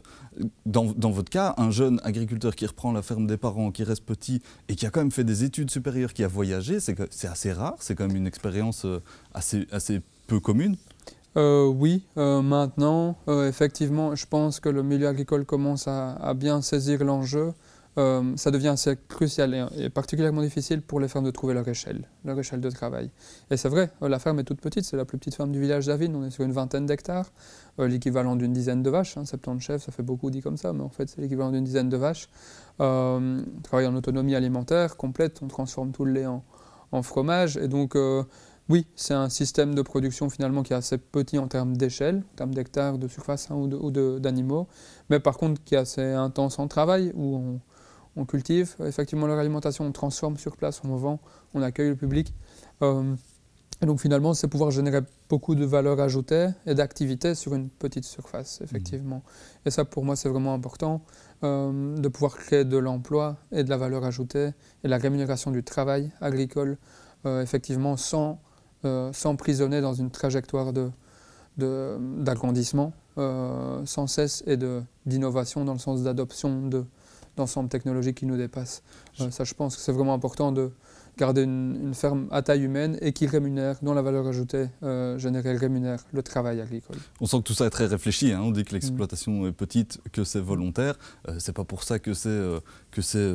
dans, 0.66 0.86
dans 0.86 1.10
votre 1.10 1.30
cas, 1.30 1.54
un 1.58 1.70
jeune 1.70 2.00
agriculteur 2.04 2.54
qui 2.56 2.66
reprend 2.66 2.92
la 2.92 3.02
ferme 3.02 3.26
des 3.26 3.36
parents, 3.36 3.70
qui 3.70 3.84
reste 3.84 4.04
petit 4.04 4.40
et 4.68 4.74
qui 4.74 4.86
a 4.86 4.90
quand 4.90 5.00
même 5.00 5.10
fait 5.12 5.24
des 5.24 5.44
études 5.44 5.70
supérieures, 5.70 6.12
qui 6.12 6.24
a 6.24 6.28
voyagé, 6.28 6.80
c'est 6.80 6.98
assez 7.24 7.52
rare. 7.52 7.76
C'est 7.80 7.94
quand 7.94 8.06
même 8.06 8.16
une 8.16 8.26
expérience 8.26 8.84
euh, 8.84 9.00
assez, 9.34 9.66
assez 9.72 10.00
peu 10.26 10.40
commune. 10.40 10.76
Euh, 11.36 11.66
oui, 11.66 12.04
maintenant, 12.16 13.16
effectivement, 13.26 14.14
je 14.14 14.26
pense 14.26 14.60
que 14.60 14.68
le 14.68 14.82
milieu 14.82 15.08
agricole 15.08 15.46
commence 15.46 15.88
à 15.88 16.34
bien 16.34 16.60
saisir 16.60 17.02
l'enjeu. 17.04 17.54
Euh, 17.98 18.32
ça 18.36 18.50
devient 18.50 18.68
assez 18.68 18.96
crucial 19.08 19.68
et, 19.76 19.90
particulièrement 19.90 20.40
difficile 20.40 20.80
pour 20.80 20.98
les 20.98 21.08
fermes 21.08 21.26
de 21.26 21.30
trouver 21.30 21.52
leur 21.52 21.68
échelle, 21.68 22.08
leur 22.24 22.38
échelle 22.38 22.60
de 22.60 22.70
travail. 22.70 23.10
Et 23.50 23.58
c'est 23.58 23.68
vrai, 23.68 23.90
euh, 24.02 24.08
la 24.08 24.18
ferme 24.18 24.38
est 24.38 24.44
toute 24.44 24.62
petite, 24.62 24.84
c'est 24.84 24.96
la 24.96 25.04
plus 25.04 25.18
petite 25.18 25.34
ferme 25.34 25.52
du 25.52 25.60
village 25.60 25.86
d'Avine, 25.86 26.16
on 26.16 26.24
est 26.24 26.30
sur 26.30 26.44
une 26.44 26.52
vingtaine 26.52 26.86
d'hectares, 26.86 27.30
euh, 27.78 27.88
l'équivalent 27.88 28.34
d'une 28.34 28.54
dizaine 28.54 28.82
de 28.82 28.88
vaches, 28.88 29.18
hein, 29.18 29.26
70 29.26 29.60
chefs, 29.62 29.82
ça 29.82 29.92
fait 29.92 30.02
beaucoup 30.02 30.30
dit 30.30 30.40
comme 30.40 30.56
ça, 30.56 30.72
mais 30.72 30.82
en 30.82 30.88
fait 30.88 31.10
c'est 31.10 31.20
l'équivalent 31.20 31.50
d'une 31.50 31.64
dizaine 31.64 31.90
de 31.90 31.96
vaches. 31.98 32.28
On 32.78 33.44
travaille 33.62 33.86
en 33.86 33.94
autonomie 33.94 34.34
alimentaire 34.34 34.96
complète, 34.96 35.40
on 35.42 35.48
transforme 35.48 35.92
tout 35.92 36.06
le 36.06 36.12
lait 36.12 36.26
en, 36.26 36.42
fromage, 37.02 37.56
et 37.58 37.68
donc 37.68 37.96
oui, 38.68 38.86
c'est 38.96 39.14
un 39.14 39.28
système 39.28 39.74
de 39.74 39.82
production 39.82 40.30
finalement 40.30 40.62
qui 40.62 40.72
est 40.72 40.76
assez 40.76 40.98
petit 40.98 41.38
en 41.38 41.46
termes 41.46 41.76
d'échelle, 41.76 42.24
en 42.32 42.36
termes 42.36 42.54
d'hectares, 42.54 42.98
de 42.98 43.06
surface 43.08 43.50
hein, 43.50 43.54
ou 43.54 43.90
d'animaux, 44.18 44.66
mais 45.10 45.20
par 45.20 45.36
contre 45.36 45.62
qui 45.62 45.74
est 45.74 45.78
assez 45.78 46.02
intense 46.02 46.58
en 46.58 46.68
travail, 46.68 47.12
où 47.14 47.36
on, 47.36 47.60
on 48.16 48.24
cultive 48.24 48.76
effectivement 48.84 49.26
leur 49.26 49.38
alimentation, 49.38 49.84
on 49.84 49.92
transforme 49.92 50.36
sur 50.36 50.56
place, 50.56 50.82
on 50.84 50.96
vend, 50.96 51.20
on 51.54 51.62
accueille 51.62 51.90
le 51.90 51.96
public. 51.96 52.34
Euh, 52.82 53.14
et 53.80 53.86
donc 53.86 54.00
finalement, 54.00 54.34
c'est 54.34 54.48
pouvoir 54.48 54.70
générer 54.70 55.00
beaucoup 55.28 55.54
de 55.54 55.64
valeur 55.64 55.98
ajoutée 56.00 56.48
et 56.66 56.74
d'activité 56.74 57.34
sur 57.34 57.54
une 57.54 57.68
petite 57.68 58.04
surface, 58.04 58.60
effectivement. 58.62 59.16
Mmh. 59.16 59.68
Et 59.68 59.70
ça, 59.70 59.84
pour 59.84 60.04
moi, 60.04 60.14
c'est 60.14 60.28
vraiment 60.28 60.54
important 60.54 61.02
euh, 61.42 61.96
de 61.96 62.08
pouvoir 62.08 62.36
créer 62.36 62.64
de 62.64 62.76
l'emploi 62.76 63.38
et 63.50 63.64
de 63.64 63.70
la 63.70 63.76
valeur 63.76 64.04
ajoutée 64.04 64.50
et 64.84 64.88
la 64.88 64.98
rémunération 64.98 65.50
du 65.50 65.64
travail 65.64 66.12
agricole, 66.20 66.78
euh, 67.26 67.42
effectivement, 67.42 67.96
sans 67.96 68.40
s'emprisonner 69.12 69.80
dans 69.80 69.94
une 69.94 70.10
trajectoire 70.10 70.72
d'agrandissement 71.56 72.92
de, 73.16 73.86
sans 73.86 74.08
cesse 74.08 74.42
et 74.48 74.58
d'innovation 75.06 75.64
dans 75.64 75.74
le 75.74 75.78
sens 75.78 76.02
d'adoption 76.02 76.66
de, 76.66 76.84
d'ensemble 77.36 77.68
technologique 77.68 78.18
qui 78.18 78.26
nous 78.26 78.36
dépasse. 78.36 78.82
Euh, 79.20 79.30
ça, 79.30 79.44
je 79.44 79.54
pense 79.54 79.76
que 79.76 79.82
c'est 79.82 79.92
vraiment 79.92 80.14
important 80.14 80.52
de 80.52 80.72
garder 81.18 81.42
une, 81.42 81.94
ferme 81.94 82.26
à 82.30 82.42
taille 82.42 82.62
humaine 82.62 82.98
et 83.00 83.12
qui 83.12 83.26
rémunère, 83.26 83.76
dont 83.82 83.92
la 83.92 84.02
valeur 84.02 84.26
ajoutée 84.26 84.66
euh, 84.82 85.18
générée 85.18 85.56
rémunère 85.56 86.00
le 86.12 86.22
travail 86.22 86.60
agricole. 86.60 86.96
On 87.20 87.26
sent 87.26 87.38
que 87.38 87.42
tout 87.42 87.54
ça 87.54 87.66
est 87.66 87.70
très 87.70 87.86
réfléchi. 87.86 88.32
Hein. 88.32 88.40
On 88.42 88.50
dit 88.50 88.64
que 88.64 88.72
l'exploitation 88.72 89.46
est 89.46 89.52
petite, 89.52 90.00
que 90.12 90.24
c'est 90.24 90.40
volontaire. 90.40 90.98
Euh, 91.28 91.36
c'est 91.38 91.52
pas 91.52 91.64
pour 91.64 91.82
ça 91.82 91.98
que 91.98 92.14
c'est 92.14 92.28
euh, 92.28 92.60
que 92.90 93.02
c'est 93.02 93.34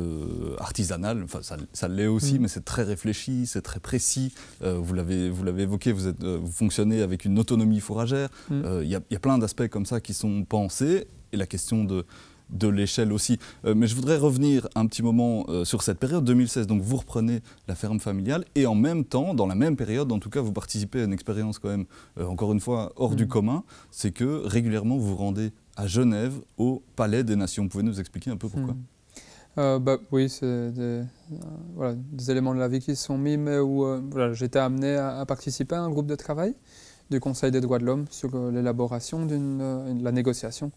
artisanal. 0.58 1.22
Enfin, 1.22 1.40
ça, 1.72 1.88
l'est 1.88 2.06
aussi, 2.06 2.38
mm. 2.38 2.42
mais 2.42 2.48
c'est 2.48 2.64
très 2.64 2.82
réfléchi, 2.82 3.46
c'est 3.46 3.62
très 3.62 3.80
précis. 3.80 4.34
vous 4.60 4.94
l'avez 4.94 5.30
vous 5.30 5.44
l'avez 5.44 5.62
évoqué. 5.62 5.92
Vous 5.92 6.08
êtes 6.08 6.22
vous 6.22 6.50
fonctionnez 6.50 7.02
avec 7.02 7.24
une 7.24 7.38
autonomie 7.38 7.80
fourragère. 7.80 8.28
Mm. 8.50 8.62
Il 8.82 8.88
y, 8.88 8.98
y, 9.10 9.16
a 9.16 9.20
plein 9.20 9.38
d'aspects 9.38 9.68
comme 9.68 9.86
ça 9.86 10.00
qui 10.00 10.14
sont 10.14 10.44
pensés. 10.44 11.06
Et 11.32 11.36
la 11.36 11.46
question 11.46 11.84
de 11.84 12.06
de 12.50 12.68
l'échelle 12.68 13.12
aussi. 13.12 13.38
Euh, 13.64 13.74
mais 13.76 13.86
je 13.86 13.94
voudrais 13.94 14.16
revenir 14.16 14.68
un 14.74 14.86
petit 14.86 15.02
moment 15.02 15.44
euh, 15.48 15.64
sur 15.64 15.82
cette 15.82 15.98
période 15.98 16.24
2016. 16.24 16.66
Donc 16.66 16.82
vous 16.82 16.96
reprenez 16.96 17.40
la 17.66 17.74
ferme 17.74 18.00
familiale 18.00 18.44
et 18.54 18.66
en 18.66 18.74
même 18.74 19.04
temps, 19.04 19.34
dans 19.34 19.46
la 19.46 19.54
même 19.54 19.76
période, 19.76 20.10
en 20.12 20.18
tout 20.18 20.30
cas, 20.30 20.40
vous 20.40 20.52
participez 20.52 21.00
à 21.00 21.04
une 21.04 21.12
expérience 21.12 21.58
quand 21.58 21.68
même, 21.68 21.86
euh, 22.18 22.26
encore 22.26 22.52
une 22.52 22.60
fois, 22.60 22.92
hors 22.96 23.14
du 23.14 23.24
mm. 23.24 23.28
commun. 23.28 23.64
C'est 23.90 24.12
que 24.12 24.46
régulièrement 24.46 24.96
vous 24.96 25.08
vous 25.08 25.16
rendez 25.16 25.52
à 25.76 25.86
Genève 25.86 26.34
au 26.56 26.82
Palais 26.96 27.24
des 27.24 27.36
Nations. 27.36 27.64
Vous 27.64 27.68
pouvez 27.68 27.84
nous 27.84 28.00
expliquer 28.00 28.30
un 28.30 28.36
peu 28.36 28.48
pourquoi? 28.48 28.74
Mm. 28.74 29.78
bah, 29.84 29.98
Oui, 30.10 30.28
c'est 30.28 30.72
des, 30.72 31.02
des, 32.12 32.30
éléments 32.30 32.54
de 32.54 32.60
la 32.60 32.68
vie 32.68 32.80
qui 32.80 32.96
se 32.96 33.04
sont 33.04 33.18
mis, 33.18 33.36
mais 33.36 33.58
où 33.58 33.84
voilà, 34.10 34.32
j'étais 34.32 34.58
amené 34.58 34.96
à, 34.96 35.24
participer 35.26 35.76
à 35.76 35.82
un 35.82 35.90
groupe 35.90 36.06
de 36.06 36.16
travail 36.16 36.54
du 37.10 37.20
Conseil 37.20 37.50
des 37.50 37.60
droits 37.60 37.78
de 37.78 37.84
l'homme 37.84 38.04
sur 38.10 38.50
l'élaboration 38.50 39.24
de 39.24 40.02
la 40.02 40.12
négociation 40.12 40.72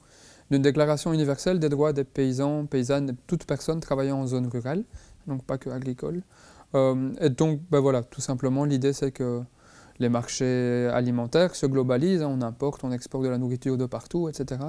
d'une 0.51 0.61
déclaration 0.61 1.13
universelle 1.13 1.59
des 1.59 1.69
droits 1.69 1.93
des 1.93 2.03
paysans, 2.03 2.65
paysannes 2.65 3.15
toute 3.25 3.45
personne 3.45 3.79
travaillant 3.79 4.17
en 4.19 4.27
zone 4.27 4.47
rurale, 4.47 4.83
donc 5.25 5.43
pas 5.45 5.57
que 5.57 5.69
agricole. 5.69 6.21
Euh, 6.75 7.13
et 7.21 7.29
donc, 7.29 7.61
ben 7.71 7.79
voilà, 7.79 8.03
tout 8.03 8.21
simplement, 8.21 8.65
l'idée 8.65 8.91
c'est 8.93 9.11
que 9.11 9.41
les 9.99 10.09
marchés 10.09 10.89
alimentaires 10.93 11.55
se 11.55 11.65
globalisent, 11.65 12.23
on 12.23 12.41
importe, 12.41 12.83
on 12.83 12.91
exporte 12.91 13.23
de 13.23 13.29
la 13.29 13.37
nourriture 13.37 13.77
de 13.77 13.85
partout, 13.85 14.27
etc. 14.27 14.59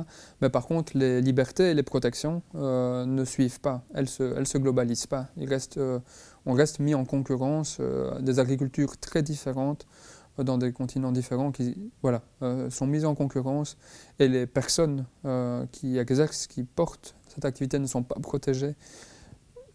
Mais 0.41 0.51
par 0.51 0.67
contre, 0.67 0.97
les 0.97 1.21
libertés 1.21 1.71
et 1.71 1.75
les 1.75 1.83
protections 1.83 2.43
euh, 2.55 3.05
ne 3.05 3.25
suivent 3.25 3.61
pas, 3.61 3.83
elles 3.95 4.05
ne 4.05 4.09
se, 4.09 4.45
se, 4.45 4.59
globalisent 4.59 5.07
pas. 5.07 5.29
Il 5.37 5.49
reste, 5.49 5.79
euh, 5.79 5.99
on 6.47 6.53
reste 6.53 6.79
mis 6.79 6.95
en 6.95 7.05
concurrence 7.05 7.81
des 8.21 8.39
agricultures 8.39 8.99
très 8.99 9.23
différentes 9.23 9.87
dans 10.39 10.59
des 10.59 10.73
continents 10.73 11.13
différents 11.13 11.53
qui 11.53 11.91
voilà, 12.01 12.23
euh, 12.43 12.71
sont 12.71 12.87
mises 12.87 13.05
en 13.05 13.15
concurrence 13.15 13.77
et 14.19 14.29
les 14.29 14.47
personnes 14.47 15.05
euh, 15.25 15.67
qui 15.73 15.99
exercent, 15.99 16.47
qui 16.47 16.63
portent 16.63 17.15
cette 17.29 17.45
activité 17.45 17.79
ne 17.79 17.87
sont 17.87 18.03
pas 18.03 18.17
protégées 18.21 18.75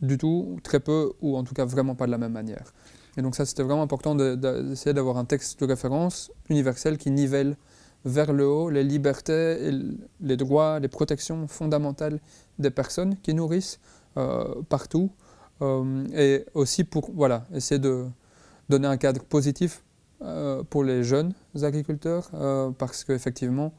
du 0.01 0.17
tout, 0.17 0.59
très 0.63 0.79
peu, 0.79 1.13
ou 1.21 1.37
en 1.37 1.43
tout 1.43 1.55
cas 1.55 1.65
vraiment 1.65 1.95
pas 1.95 2.05
de 2.05 2.11
la 2.11 2.19
même 2.19 2.33
manière. 2.33 2.73
Et 3.17 3.23
donc 3.23 3.35
ça, 3.35 3.47
c'était 3.47 3.63
vraiment 3.63 3.81
important 3.81 4.13
d'essayer 4.13 4.93
d'avoir 4.93 5.17
un 5.17 5.25
texte 5.25 5.59
de 5.59 5.65
référence 5.65 6.31
universel 6.49 6.99
qui 6.99 7.09
nivelle 7.09 7.57
vers 8.05 8.31
le 8.31 8.47
haut 8.47 8.69
les 8.69 8.83
libertés, 8.83 9.69
et 9.69 9.71
les 10.21 10.37
droits, 10.37 10.79
les 10.79 10.87
protections 10.87 11.47
fondamentales 11.47 12.19
des 12.59 12.69
personnes 12.69 13.15
qui 13.17 13.33
nourrissent 13.33 13.79
euh, 14.17 14.61
partout, 14.69 15.11
et 16.13 16.45
aussi 16.53 16.83
pour 16.83 17.09
voilà, 17.15 17.47
essayer 17.51 17.79
de 17.79 18.05
donner 18.69 18.87
un 18.87 18.97
cadre 18.97 19.23
positif 19.23 19.83
pour 20.69 20.83
les 20.83 21.03
jeunes 21.03 21.33
agriculteurs, 21.63 22.29
euh, 22.33 22.71
parce 22.71 23.03
qu'effectivement, 23.03 23.73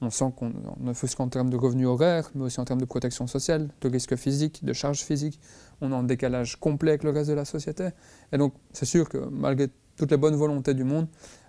on 0.00 0.10
sent 0.10 0.32
qu'on 0.36 0.52
ne 0.80 0.92
fût 0.92 1.08
qu'en 1.14 1.28
termes 1.28 1.50
de 1.50 1.56
revenus 1.56 1.86
horaires, 1.86 2.30
mais 2.34 2.44
aussi 2.44 2.60
en 2.60 2.64
termes 2.64 2.80
de 2.80 2.86
protection 2.86 3.26
sociale, 3.26 3.68
de 3.80 3.88
risques 3.88 4.16
physiques, 4.16 4.64
de 4.64 4.72
charges 4.72 5.00
physiques, 5.00 5.40
on 5.80 5.92
est 5.92 5.94
en 5.94 6.02
décalage 6.02 6.56
complet 6.58 6.92
avec 6.92 7.04
le 7.04 7.10
reste 7.10 7.30
de 7.30 7.34
la 7.34 7.44
société. 7.44 7.88
Et 8.32 8.38
donc, 8.38 8.54
c'est 8.72 8.84
sûr 8.84 9.08
que 9.08 9.18
malgré 9.18 9.68
toutes 9.96 10.10
les 10.10 10.16
bonnes 10.16 10.36
volontés 10.36 10.74
du 10.74 10.84
monde, 10.84 11.06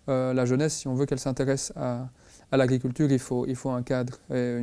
euh, 0.09 0.33
la 0.33 0.45
jeunesse, 0.45 0.77
si 0.77 0.87
on 0.87 0.93
veut 0.93 1.05
qu'elle 1.05 1.19
s'intéresse 1.19 1.73
à, 1.75 2.09
l'agriculture, 2.51 3.11
il 3.11 3.19
faut, 3.19 3.47
il 3.47 3.55
faut 3.55 3.71
un 3.71 3.81
cadre 3.81 4.19
et 4.31 4.61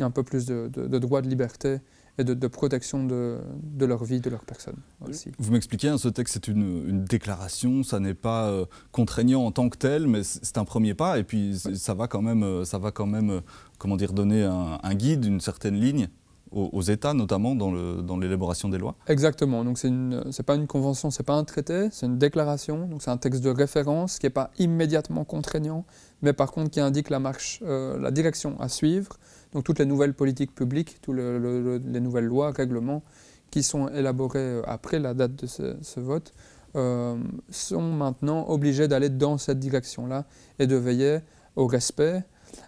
un 0.00 0.10
peu 0.10 0.24
plus 0.24 0.46
de 0.46 0.98
droits 0.98 1.22
de 1.22 1.28
liberté 1.28 1.78
et 2.18 2.24
de, 2.24 2.46
protection 2.46 3.04
de, 3.04 3.38
de, 3.62 3.84
leur 3.84 4.04
vie, 4.04 4.20
de 4.20 4.30
leur 4.30 4.44
personne 4.44 4.76
aussi. 5.06 5.32
Vous 5.38 5.52
m'expliquez, 5.52 5.88
hein, 5.88 5.98
ce 5.98 6.08
texte 6.08 6.34
c'est 6.34 6.48
une, 6.48 6.88
une, 6.88 7.04
déclaration, 7.04 7.82
ça 7.82 8.00
n'est 8.00 8.14
pas 8.14 8.48
euh, 8.48 8.64
contraignant 8.90 9.44
en 9.44 9.52
tant 9.52 9.68
que 9.68 9.76
tel, 9.76 10.06
mais 10.06 10.22
c'est 10.22 10.58
un 10.58 10.64
premier 10.64 10.94
pas 10.94 11.18
et 11.18 11.24
puis 11.24 11.58
ça 11.74 11.94
va 11.94 12.08
quand 12.08 12.22
même, 12.22 12.42
euh, 12.42 12.64
ça 12.64 12.78
va 12.78 12.90
quand 12.90 13.06
même 13.06 13.30
euh, 13.30 13.40
comment 13.78 13.96
dire, 13.96 14.12
donner 14.12 14.44
un, 14.44 14.78
un 14.82 14.94
guide, 14.94 15.24
une 15.24 15.40
certaine 15.40 15.74
ligne 15.74 16.08
aux, 16.52 16.80
États, 16.80 17.12
notamment 17.12 17.54
dans 17.54 18.16
l'élaboration 18.18 18.68
dans 18.68 18.72
des 18.72 18.78
lois 18.78 18.94
Exactement. 19.08 19.64
Donc, 19.64 19.76
ce 19.76 19.88
n'est 19.88 20.44
pas 20.44 20.54
une 20.54 20.68
convention, 20.68 21.10
ce 21.10 21.20
n'est 21.20 21.24
pas 21.24 21.34
un 21.34 21.44
traité, 21.44 21.88
c'est 21.90 22.06
une 22.06 22.18
déclaration. 22.18 22.86
Donc, 22.86 23.02
c'est 23.02 23.10
un 23.10 23.16
texte 23.18 23.42
de 23.42 23.50
référence 23.50 24.18
qui 24.18 24.26
n'est 24.26 24.30
pas 24.30 24.50
immédiatement 24.58 25.24
contraignant, 25.24 25.84
mais 26.22 26.32
par 26.32 26.52
contre 26.52 26.70
qui 26.70 26.80
indique 26.80 27.10
la 27.10 27.18
marche, 27.18 27.60
la 27.62 28.10
direction 28.10 28.58
à 28.60 28.68
suivre 28.68 29.18
donc 29.56 29.64
toutes 29.64 29.78
les 29.78 29.86
nouvelles 29.86 30.12
politiques 30.12 30.54
publiques, 30.54 30.98
toutes 31.00 31.16
les 31.16 32.00
nouvelles 32.00 32.26
lois, 32.26 32.50
règlements 32.50 33.02
qui 33.50 33.62
sont 33.62 33.88
élaborés 33.88 34.38
euh, 34.38 34.62
après 34.66 34.98
la 34.98 35.14
date 35.14 35.34
de 35.34 35.46
ce, 35.46 35.98
vote 35.98 36.34
euh, 36.74 37.16
sont 37.48 37.80
maintenant 37.80 38.46
obligés 38.50 38.86
d'aller 38.86 39.08
dans 39.08 39.38
cette 39.38 39.58
direction-là 39.58 40.26
et 40.58 40.66
de 40.66 40.76
veiller 40.76 41.20
au 41.54 41.66
respect, 41.66 42.22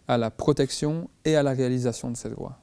à 0.06 0.16
la 0.16 0.30
protection 0.30 1.10
et 1.26 1.36
à 1.36 1.42
la 1.42 1.52
réalisation 1.52 2.10
de 2.10 2.16
ces 2.16 2.30
droits. 2.30 2.58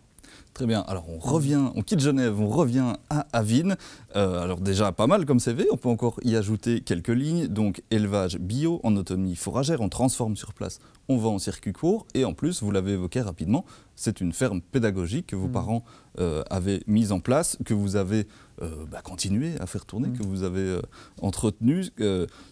Très 0.56 0.68
bien. 0.68 0.86
Alors 0.88 1.10
on 1.10 1.20
revient, 1.20 1.70
on 1.76 1.82
quitte 1.82 2.00
Genève, 2.00 2.40
on 2.40 2.48
revient 2.48 2.94
à 3.10 3.28
Avine. 3.34 3.76
Euh, 4.16 4.42
alors 4.42 4.62
déjà 4.62 4.94
pas 4.94 5.06
mal 5.06 5.26
comme 5.26 5.42
CV, 5.42 5.68
on 5.70 5.76
peut 5.76 5.90
encore 5.90 6.18
y 6.24 6.38
ajouter 6.38 6.80
quelques 6.80 7.10
lignes. 7.10 7.48
Donc 7.48 7.84
élevage 7.92 8.38
bio 8.38 8.80
en 8.84 8.96
autonomie 8.96 9.36
fourragère, 9.36 9.82
on 9.82 9.90
transforme 9.90 10.38
sur 10.38 10.54
place, 10.54 10.80
on 11.10 11.18
vend 11.18 11.34
en 11.34 11.40
circuit 11.40 11.74
court. 11.74 12.08
Et 12.14 12.24
en 12.24 12.34
plus, 12.34 12.64
vous 12.64 12.72
l'avez 12.72 12.94
évoqué 12.94 13.20
rapidement, 13.20 13.66
c'est 13.98 14.22
une 14.22 14.32
ferme 14.32 14.62
pédagogique 14.62 15.28
que 15.28 15.36
vos 15.36 15.50
mm. 15.50 15.52
parents 15.52 15.84
euh, 16.22 16.42
avaient 16.50 16.84
mise 16.88 17.12
en 17.12 17.20
place, 17.20 17.58
que 17.66 17.74
vous 17.74 17.98
avez 17.98 18.26
euh, 18.62 18.86
bah, 18.90 19.02
continué 19.02 19.60
à 19.60 19.66
faire 19.66 19.86
tourner, 19.86 20.08
mm. 20.08 20.18
que 20.18 20.24
vous 20.24 20.44
avez 20.44 20.80
entretenu. 21.22 21.84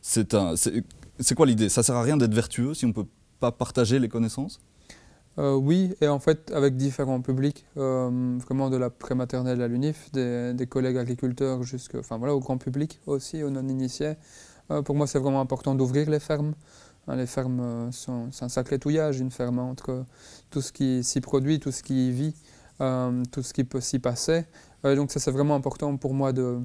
c'est 0.03 1.35
quoi 1.35 1.45
l'idée? 1.45 1.69
Ça 1.69 1.83
sert 1.83 1.95
à 1.95 2.03
rien 2.03 2.17
d'être 2.17 2.33
vertueux 2.33 2.73
si 2.73 2.83
on 2.83 2.89
ne 2.89 2.93
peut 2.93 3.07
pas 3.39 3.53
partager 3.53 3.97
les 3.97 4.09
connaissances? 4.09 4.59
Euh, 5.39 5.55
oui, 5.55 5.95
et 5.99 6.07
en 6.07 6.19
fait 6.19 6.51
avec 6.53 6.77
différents 6.77 7.21
publics, 7.21 7.65
euh, 7.77 8.37
vraiment 8.45 8.69
de 8.69 8.77
la 8.77 8.91
prématernelle 8.91 9.61
à 9.61 9.67
l'UNIF, 9.67 10.11
des, 10.11 10.67
collègues 10.69 10.97
agriculteurs 10.97 11.63
jusqu'au 11.63 11.99
enfin, 11.99 12.17
voilà, 12.17 12.35
au 12.35 12.39
grand 12.39 12.57
public 12.57 12.99
aussi, 13.07 13.41
aux 13.41 13.49
non-initiés. 13.49 14.13
Euh, 14.71 14.83
pour 14.83 14.95
moi, 14.95 15.07
c'est 15.07 15.19
vraiment 15.19 15.41
important 15.41 15.73
d'ouvrir 15.75 16.09
les 16.09 16.19
fermes. 16.19 16.53
Hein, 17.07 17.15
les 17.15 17.25
fermes, 17.25 17.91
sont, 17.91 18.31
c'est 18.31 18.45
un 18.45 18.49
sacré 18.49 18.77
touillage, 18.77 19.19
une 19.19 19.31
ferme, 19.31 19.59
entre 19.59 20.05
tout 20.51 20.61
ce 20.61 20.71
qui 20.71 21.03
s'y 21.03 21.19
produit, 21.19 21.59
tout 21.59 21.71
ce 21.71 21.81
qui 21.83 22.09
y 22.09 22.11
vit, 22.11 22.35
tout 23.31 23.43
ce 23.43 23.53
qui 23.53 23.63
peut 23.63 23.81
s'y 23.81 23.99
passer. 23.99 24.45
donc 24.83 25.11
ça, 25.11 25.19
c'est 25.19 25.31
vraiment 25.31 25.55
important 25.55 25.97
pour 25.97 26.13
moi 26.13 26.31
de, 26.31 26.59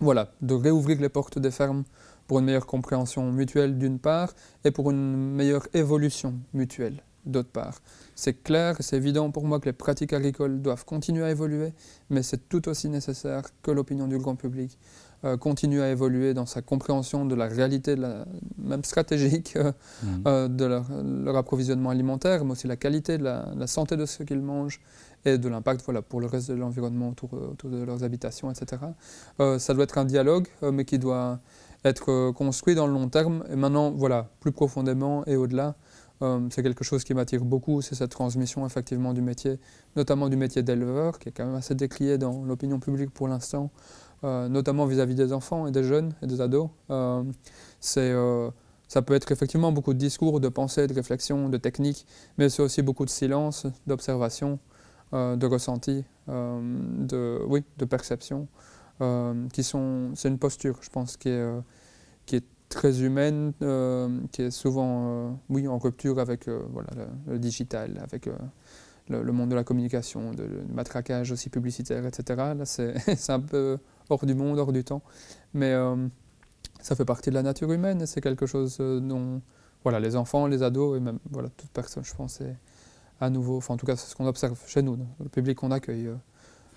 voilà, 0.00 0.32
de 0.42 0.54
réouvrir 0.54 1.00
les 1.00 1.08
portes 1.08 1.38
des 1.38 1.50
fermes 1.50 1.84
pour 2.26 2.40
une 2.40 2.46
meilleure 2.46 2.66
compréhension 2.66 3.30
mutuelle 3.32 3.78
d'une 3.78 3.98
part, 3.98 4.32
et 4.64 4.70
pour 4.70 4.90
une 4.90 5.34
meilleure 5.34 5.66
évolution 5.74 6.34
mutuelle 6.54 7.02
d'autre 7.26 7.50
part. 7.50 7.80
C'est 8.14 8.42
clair, 8.42 8.76
c'est 8.80 8.96
évident 8.96 9.30
pour 9.30 9.44
moi 9.44 9.60
que 9.60 9.66
les 9.66 9.72
pratiques 9.72 10.12
agricoles 10.12 10.62
doivent 10.62 10.84
continuer 10.84 11.24
à 11.24 11.30
évoluer, 11.30 11.72
mais 12.10 12.22
c'est 12.22 12.48
tout 12.48 12.68
aussi 12.68 12.88
nécessaire 12.88 13.42
que 13.62 13.70
l'opinion 13.70 14.06
du 14.06 14.18
grand 14.18 14.36
public 14.36 14.78
euh, 15.24 15.38
continue 15.38 15.80
à 15.80 15.90
évoluer 15.90 16.34
dans 16.34 16.44
sa 16.44 16.60
compréhension 16.60 17.24
de 17.24 17.34
la 17.34 17.46
réalité, 17.46 17.96
de 17.96 18.02
la, 18.02 18.26
même 18.58 18.84
stratégique, 18.84 19.54
euh, 19.56 19.72
mmh. 20.02 20.06
euh, 20.26 20.48
de 20.48 20.64
leur, 20.66 21.36
approvisionnement 21.36 21.88
alimentaire, 21.88 22.44
mais 22.44 22.52
aussi 22.52 22.66
la 22.66 22.76
qualité, 22.76 23.16
de 23.16 23.24
la, 23.24 23.66
santé 23.66 23.96
de 23.96 24.04
ce 24.04 24.22
qu'ils 24.22 24.42
mangent 24.42 24.80
et 25.24 25.38
de 25.38 25.48
l'impact 25.48 25.82
voilà, 25.86 26.02
pour 26.02 26.20
le 26.20 26.26
reste 26.26 26.50
de 26.50 26.54
l'environnement 26.54 27.08
autour, 27.08 27.32
autour, 27.32 27.70
de 27.70 27.82
leurs 27.82 28.04
habitations, 28.04 28.50
etc. 28.50 28.82
ça 29.38 29.72
doit 29.72 29.84
être 29.84 29.96
un 29.96 30.04
dialogue, 30.04 30.48
mais 30.60 30.84
qui 30.84 30.98
doit 30.98 31.40
être 31.86 32.30
construit 32.32 32.74
dans 32.74 32.86
le 32.86 32.92
long 32.92 33.08
terme. 33.08 33.44
Et 33.50 33.56
maintenant, 33.56 33.90
voilà, 33.90 34.28
plus 34.40 34.52
profondément 34.52 35.24
et 35.24 35.36
au-delà, 35.36 35.76
c'est 36.20 36.62
quelque 36.62 36.84
chose 36.84 37.04
qui 37.04 37.12
m'attire 37.12 37.44
beaucoup, 37.44 37.82
c'est 37.82 37.94
cette 37.94 38.10
transmission 38.10 38.64
effectivement 38.64 39.12
du 39.12 39.20
métier, 39.20 39.58
notamment 39.94 40.30
du 40.30 40.36
métier 40.36 40.62
d'éleveur, 40.62 41.18
qui 41.18 41.28
est 41.28 41.32
quand 41.32 41.44
même 41.44 41.56
assez 41.56 41.74
décrié 41.74 42.16
dans 42.16 42.44
l'opinion 42.44 42.80
publique 42.80 43.10
pour 43.10 43.28
l'instant, 43.28 43.70
notamment 44.22 44.86
vis-à-vis 44.86 45.16
des 45.16 45.34
enfants 45.34 45.66
et 45.66 45.70
des 45.70 45.84
jeunes 45.84 46.14
et 46.22 46.26
des 46.26 46.40
ados. 46.40 46.70
c'est 47.80 48.14
ça 48.88 49.02
peut 49.02 49.14
être 49.14 49.32
effectivement 49.32 49.72
beaucoup 49.72 49.92
de 49.92 49.98
discours, 49.98 50.40
de 50.40 50.48
pensée, 50.48 50.86
de 50.86 50.94
réflexion, 50.94 51.48
de 51.48 51.56
technique, 51.56 52.06
mais 52.38 52.48
c'est 52.48 52.62
aussi 52.62 52.82
beaucoup 52.82 53.04
de 53.04 53.10
silence, 53.10 53.66
d'observation, 53.86 54.58
euh, 55.12 55.36
de 55.36 55.46
ressenti, 55.46 56.04
euh, 56.28 56.60
de, 56.98 57.40
oui, 57.46 57.64
de 57.78 57.84
perception, 57.84 58.46
euh, 59.00 59.48
qui 59.52 59.64
sont, 59.64 60.12
c'est 60.14 60.28
une 60.28 60.38
posture, 60.38 60.78
je 60.80 60.90
pense, 60.90 61.16
qui 61.16 61.28
est 61.28 62.44
très 62.74 63.02
humaine, 63.02 63.52
qui 64.32 64.42
est 64.42 64.50
souvent, 64.50 65.40
oui, 65.48 65.66
en 65.68 65.78
rupture 65.78 66.18
avec 66.18 66.48
voilà, 66.48 66.90
le, 67.26 67.38
digital, 67.38 67.98
avec 68.02 68.28
le, 69.08 69.32
monde 69.32 69.50
de 69.50 69.54
la 69.54 69.64
communication, 69.64 70.32
de, 70.32 70.46
matraquage 70.72 71.32
aussi 71.32 71.48
publicitaire, 71.48 72.04
etc. 72.06 72.54
Là, 72.56 72.64
c'est, 72.64 73.30
un 73.30 73.40
peu 73.40 73.78
hors 74.10 74.26
du 74.26 74.34
monde, 74.34 74.58
hors 74.58 74.72
du 74.72 74.84
temps, 74.84 75.02
mais 75.54 75.74
ça 76.84 76.94
fait 76.94 77.06
partie 77.06 77.30
de 77.30 77.34
la 77.34 77.42
nature 77.42 77.72
humaine 77.72 78.02
et 78.02 78.06
c'est 78.06 78.20
quelque 78.20 78.44
chose 78.44 78.76
euh, 78.80 79.00
dont 79.00 79.40
voilà, 79.82 80.00
les 80.00 80.16
enfants, 80.16 80.46
les 80.46 80.62
ados 80.62 80.98
et 80.98 81.00
même 81.00 81.18
voilà, 81.30 81.48
toute 81.48 81.70
personne, 81.70 82.04
je 82.04 82.14
pense, 82.14 82.42
est 82.42 82.56
à 83.20 83.30
nouveau, 83.30 83.56
enfin 83.56 83.74
en 83.74 83.76
tout 83.78 83.86
cas 83.86 83.96
c'est 83.96 84.10
ce 84.10 84.14
qu'on 84.14 84.26
observe 84.26 84.60
chez 84.66 84.82
nous, 84.82 84.98
le 85.18 85.28
public 85.30 85.56
qu'on 85.56 85.70
accueille, 85.70 86.08
euh, 86.08 86.16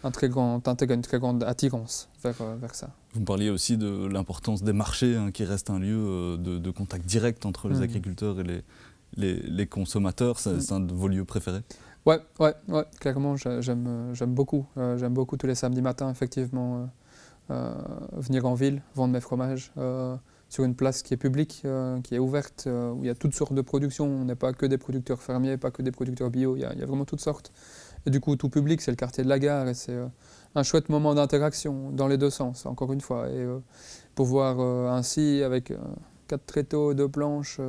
un 0.04 0.12
très 0.12 0.30
grand, 0.30 0.62
une 0.66 1.01
très 1.01 1.20
grande 1.20 1.44
attirance 1.44 2.10
vers, 2.24 2.42
euh, 2.42 2.56
vers 2.56 2.75
ça. 2.75 2.89
Vous 3.13 3.22
me 3.22 3.25
parliez 3.25 3.50
aussi 3.50 3.77
de 3.77 4.08
l'importance 4.08 4.63
des 4.63 4.74
marchés 4.74 5.16
hein, 5.16 5.32
qui 5.32 5.44
restent 5.44 5.70
un 5.70 5.80
lieu 5.80 6.38
de, 6.38 6.60
de, 6.60 6.72
contact 6.72 7.06
direct 7.06 7.46
entre 7.46 7.70
les 7.70 7.80
mmh. 7.80 7.84
agriculteurs 7.84 8.39
et 8.39 8.44
les, 8.44 8.63
les, 9.16 9.36
les 9.36 9.68
consommateurs, 9.68 10.39
c'est 10.39 10.72
mmh. 10.72 10.74
un 10.74 10.80
de 10.82 10.94
vos 10.94 11.08
lieux 11.08 11.25
préférés? 11.25 11.62
Ouais, 12.06 12.20
ouais, 12.39 12.54
ouais, 12.70 12.86
clairement 13.01 13.36
j'aime 13.36 14.13
beaucoup, 14.27 14.66
j'aime 14.77 15.13
beaucoup 15.13 15.36
tous 15.36 15.48
les 15.48 15.56
samedis 15.56 15.82
matins 15.82 16.10
effectivement 16.10 16.88
euh, 17.50 17.74
venir 18.12 18.46
en 18.46 18.56
ville, 18.56 18.82
vendre 18.94 19.13
mes 19.13 19.22
fromages 19.22 19.72
euh, 19.77 20.18
sur 20.50 20.66
une 20.66 20.75
place 20.75 21.01
qui 21.01 21.13
est 21.13 21.18
publique, 21.18 21.62
euh, 21.63 22.01
qui 22.01 22.16
est 22.16 22.20
ouverte, 22.20 22.68
où 22.68 23.00
il 23.04 23.08
y 23.08 23.10
a 23.10 23.16
toutes 23.16 23.34
sortes 23.34 23.54
de 23.54 23.62
productions. 23.62 24.06
On 24.06 24.25
n'est 24.25 24.36
pas 24.36 24.51
que 24.51 24.66
des 24.66 24.77
producteurs 24.77 25.22
fermiers, 25.22 25.56
pas 25.56 25.72
que 25.72 25.82
des 25.82 25.92
producteurs 25.92 26.30
bio, 26.30 26.58
il 26.58 26.62
y 26.62 26.66
a, 26.66 26.86
vraiment 26.86 27.06
toutes 27.06 27.22
sortes. 27.22 27.54
Du 28.08 28.20
coup, 28.20 28.36
tout 28.36 28.50
public, 28.50 28.82
c'est 28.82 28.92
le 28.92 28.98
quartier 28.98 29.24
de 29.24 29.30
la 29.30 29.40
gare 29.40 29.68
et 29.68 29.74
c'est 29.74 29.98
un 30.56 30.64
chouette 30.64 30.90
moment 30.90 31.14
d'interaction 31.14 31.92
dans 31.92 32.08
les 32.08 32.18
deux 32.18 32.30
sens, 32.30 32.66
encore 32.66 32.94
une 32.94 33.02
fois. 33.02 33.30
Et 33.30 33.46
pouvoir 34.16 34.60
ainsi, 34.92 35.44
avec 35.44 35.74
quatre 36.28 36.46
tréteaux, 36.46 36.94
deux 36.94 37.10
planches, 37.10 37.60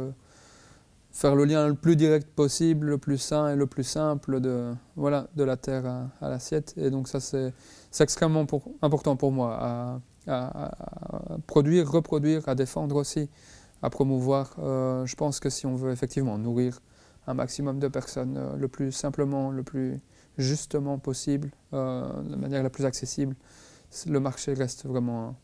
faire 1.19 1.35
le 1.35 1.45
lien 1.45 1.67
le 1.67 1.75
plus 1.75 1.97
direct 1.97 2.29
possible, 2.29 2.87
le 2.87 2.99
plus 2.99 3.19
sain 3.19 3.49
et 3.49 3.57
le 3.57 3.67
plus 3.67 3.83
simple 3.83 4.41
de, 4.41 4.73
voilà, 4.95 5.27
de 5.35 5.43
la 5.43 5.57
terre 5.57 5.85
à, 6.21 6.29
l'assiette. 6.29 6.75
Et 6.77 6.91
donc 6.91 7.09
ça, 7.09 7.19
c'est 7.21 7.53
extrêmement 7.99 8.47
important 8.83 9.17
pour 9.17 9.33
moi 9.33 10.01
à, 10.29 10.71
produire, 11.47 11.91
reproduire, 11.91 12.49
à 12.49 12.55
défendre 12.55 12.95
aussi, 12.97 13.29
à 13.83 13.91
promouvoir. 13.91 14.55
Euh, 14.61 15.07
je 15.07 15.17
pense 15.17 15.41
que 15.41 15.51
si 15.51 15.67
on 15.67 15.75
veut 15.75 15.91
effectivement 15.91 16.39
nourrir 16.39 16.81
un 17.27 17.35
maximum 17.35 17.79
de 17.79 17.89
personnes 17.89 18.37
euh, 18.37 18.57
le 18.57 18.69
plus 18.69 18.93
simplement, 18.93 19.51
le 19.51 19.63
plus 19.63 20.01
justement 20.39 20.99
possible, 20.99 21.51
euh, 21.73 22.23
de 22.23 22.37
manière 22.37 22.63
la 22.63 22.71
plus 22.71 22.85
accessible, 22.85 23.37
le 24.07 24.21
marché 24.21 24.55
reste 24.55 24.87
vraiment 24.87 25.37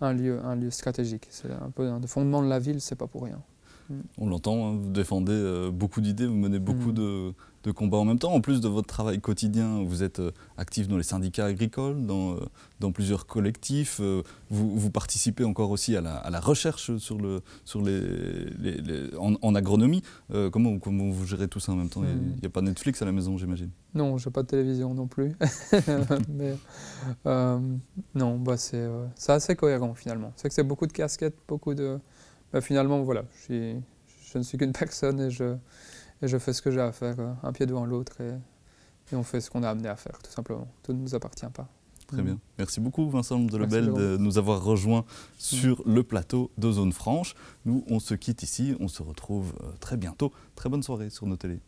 un, 0.00 0.12
lieu, 0.12 0.40
un 0.44 0.56
lieu 0.56 0.70
stratégique. 0.70 1.26
C'est 1.30 1.50
un 1.50 1.70
peu 1.70 1.88
un 1.88 2.00
fondement 2.06 2.42
de 2.42 2.48
la 2.48 2.58
ville, 2.58 2.80
c'est 2.80 2.96
pas 2.96 3.06
pour 3.06 3.24
rien. 3.24 3.42
On 4.18 4.28
l'entend, 4.28 4.68
hein, 4.68 4.78
vous 4.80 4.90
défendez 4.90 5.32
euh, 5.32 5.70
beaucoup 5.70 6.00
d'idées, 6.00 6.26
vous 6.26 6.36
menez 6.36 6.58
beaucoup 6.58 6.90
mm. 6.90 6.94
de, 6.94 7.32
de, 7.64 7.70
combats 7.70 7.98
en 7.98 8.04
même 8.04 8.18
temps. 8.18 8.32
En 8.32 8.40
plus 8.40 8.60
de 8.60 8.68
votre 8.68 8.86
travail 8.86 9.20
quotidien, 9.20 9.82
vous 9.82 10.02
êtes 10.02 10.20
euh, 10.20 10.30
actif 10.56 10.88
dans 10.88 10.96
les 10.96 11.02
syndicats 11.02 11.46
agricoles, 11.46 12.04
dans, 12.06 12.32
euh, 12.32 12.40
dans 12.80 12.92
plusieurs 12.92 13.26
collectifs. 13.26 14.00
Vous, 14.50 14.78
vous, 14.78 14.90
participez 14.90 15.44
encore 15.44 15.70
aussi 15.70 15.96
à 15.96 16.00
la, 16.00 16.16
à 16.16 16.30
la 16.30 16.40
recherche 16.40 16.96
sur 16.98 17.18
le, 17.18 17.40
sur 17.64 17.82
les, 17.82 18.00
les, 18.58 19.16
en, 19.18 19.54
agronomie. 19.54 20.02
comment, 20.50 20.78
comment 20.78 21.08
vous 21.08 21.26
gérez 21.26 21.48
tout 21.48 21.60
ça 21.60 21.72
en 21.72 21.76
même 21.76 21.88
temps? 21.88 22.02
Il 22.02 22.18
n'y 22.18 22.44
a, 22.44 22.48
mm. 22.48 22.52
pas 22.52 22.62
Netflix 22.62 23.02
à 23.02 23.04
la 23.04 23.12
maison, 23.12 23.38
j'imagine? 23.38 23.70
Non, 23.94 24.18
je 24.18 24.28
n'ai 24.28 24.32
pas 24.32 24.42
de 24.42 24.48
télévision 24.48 24.94
non 24.94 25.06
plus. 25.06 25.36
Mais 26.28 26.56
non, 28.14 28.38
bah 28.38 28.56
c'est 28.56 28.88
assez 29.28 29.56
cohérent 29.56 29.94
finalement. 29.94 30.32
C'est 30.36 30.48
que 30.48 30.54
c'est 30.54 30.62
beaucoup 30.62 30.86
de 30.86 30.92
casquettes, 30.92 31.36
beaucoup 31.46 31.74
de 31.74 31.98
bah, 32.52 32.60
finalement, 32.60 33.02
voilà, 33.02 33.24
je, 33.48 33.76
je 34.32 34.38
ne 34.38 34.42
suis 34.42 34.58
qu'une 34.58 34.72
personne 34.78 35.20
et 35.20 35.30
je, 35.30 35.56
et 36.22 36.28
je 36.28 36.38
fais 36.38 36.52
ce 36.52 36.62
que 36.62 36.70
j'ai 36.70 36.80
à 36.80 36.92
faire, 36.92 37.16
un 37.42 37.52
pied 37.52 37.66
devant 37.66 37.86
l'autre, 37.86 38.20
et, 38.20 38.32
et, 39.12 39.16
on 39.16 39.22
fait 39.22 39.40
ce 39.40 39.50
qu'on 39.50 39.62
a 39.62 39.70
amené 39.70 39.88
à 39.88 39.96
faire, 39.96 40.18
tout 40.22 40.30
simplement. 40.30 40.68
Tout 40.82 40.92
ne 40.92 40.98
nous 40.98 41.14
appartient 41.14 41.46
pas. 41.52 41.68
Très 42.06 42.22
bien. 42.22 42.38
Merci 42.58 42.80
beaucoup, 42.80 43.08
Vincent 43.08 43.38
de 43.38 43.56
Lebel, 43.56 43.92
de 43.92 44.16
nous 44.18 44.36
avoir 44.36 44.62
rejoints 44.62 45.04
sur 45.38 45.82
le 45.86 46.02
plateau 46.02 46.50
de 46.58 46.70
Zone 46.70 46.92
Franche. 46.92 47.34
Nous, 47.64 47.84
on 47.88 48.00
se 48.00 48.12
quitte 48.14 48.42
ici. 48.42 48.76
On 48.80 48.88
se 48.88 49.02
retrouve 49.02 49.54
euh, 49.62 49.72
très 49.80 49.96
bientôt. 49.96 50.30
Très 50.54 50.68
bonne 50.68 50.82
soirée 50.82 51.08
sur 51.08 51.26
nos 51.26 51.36
télés. 51.36 51.60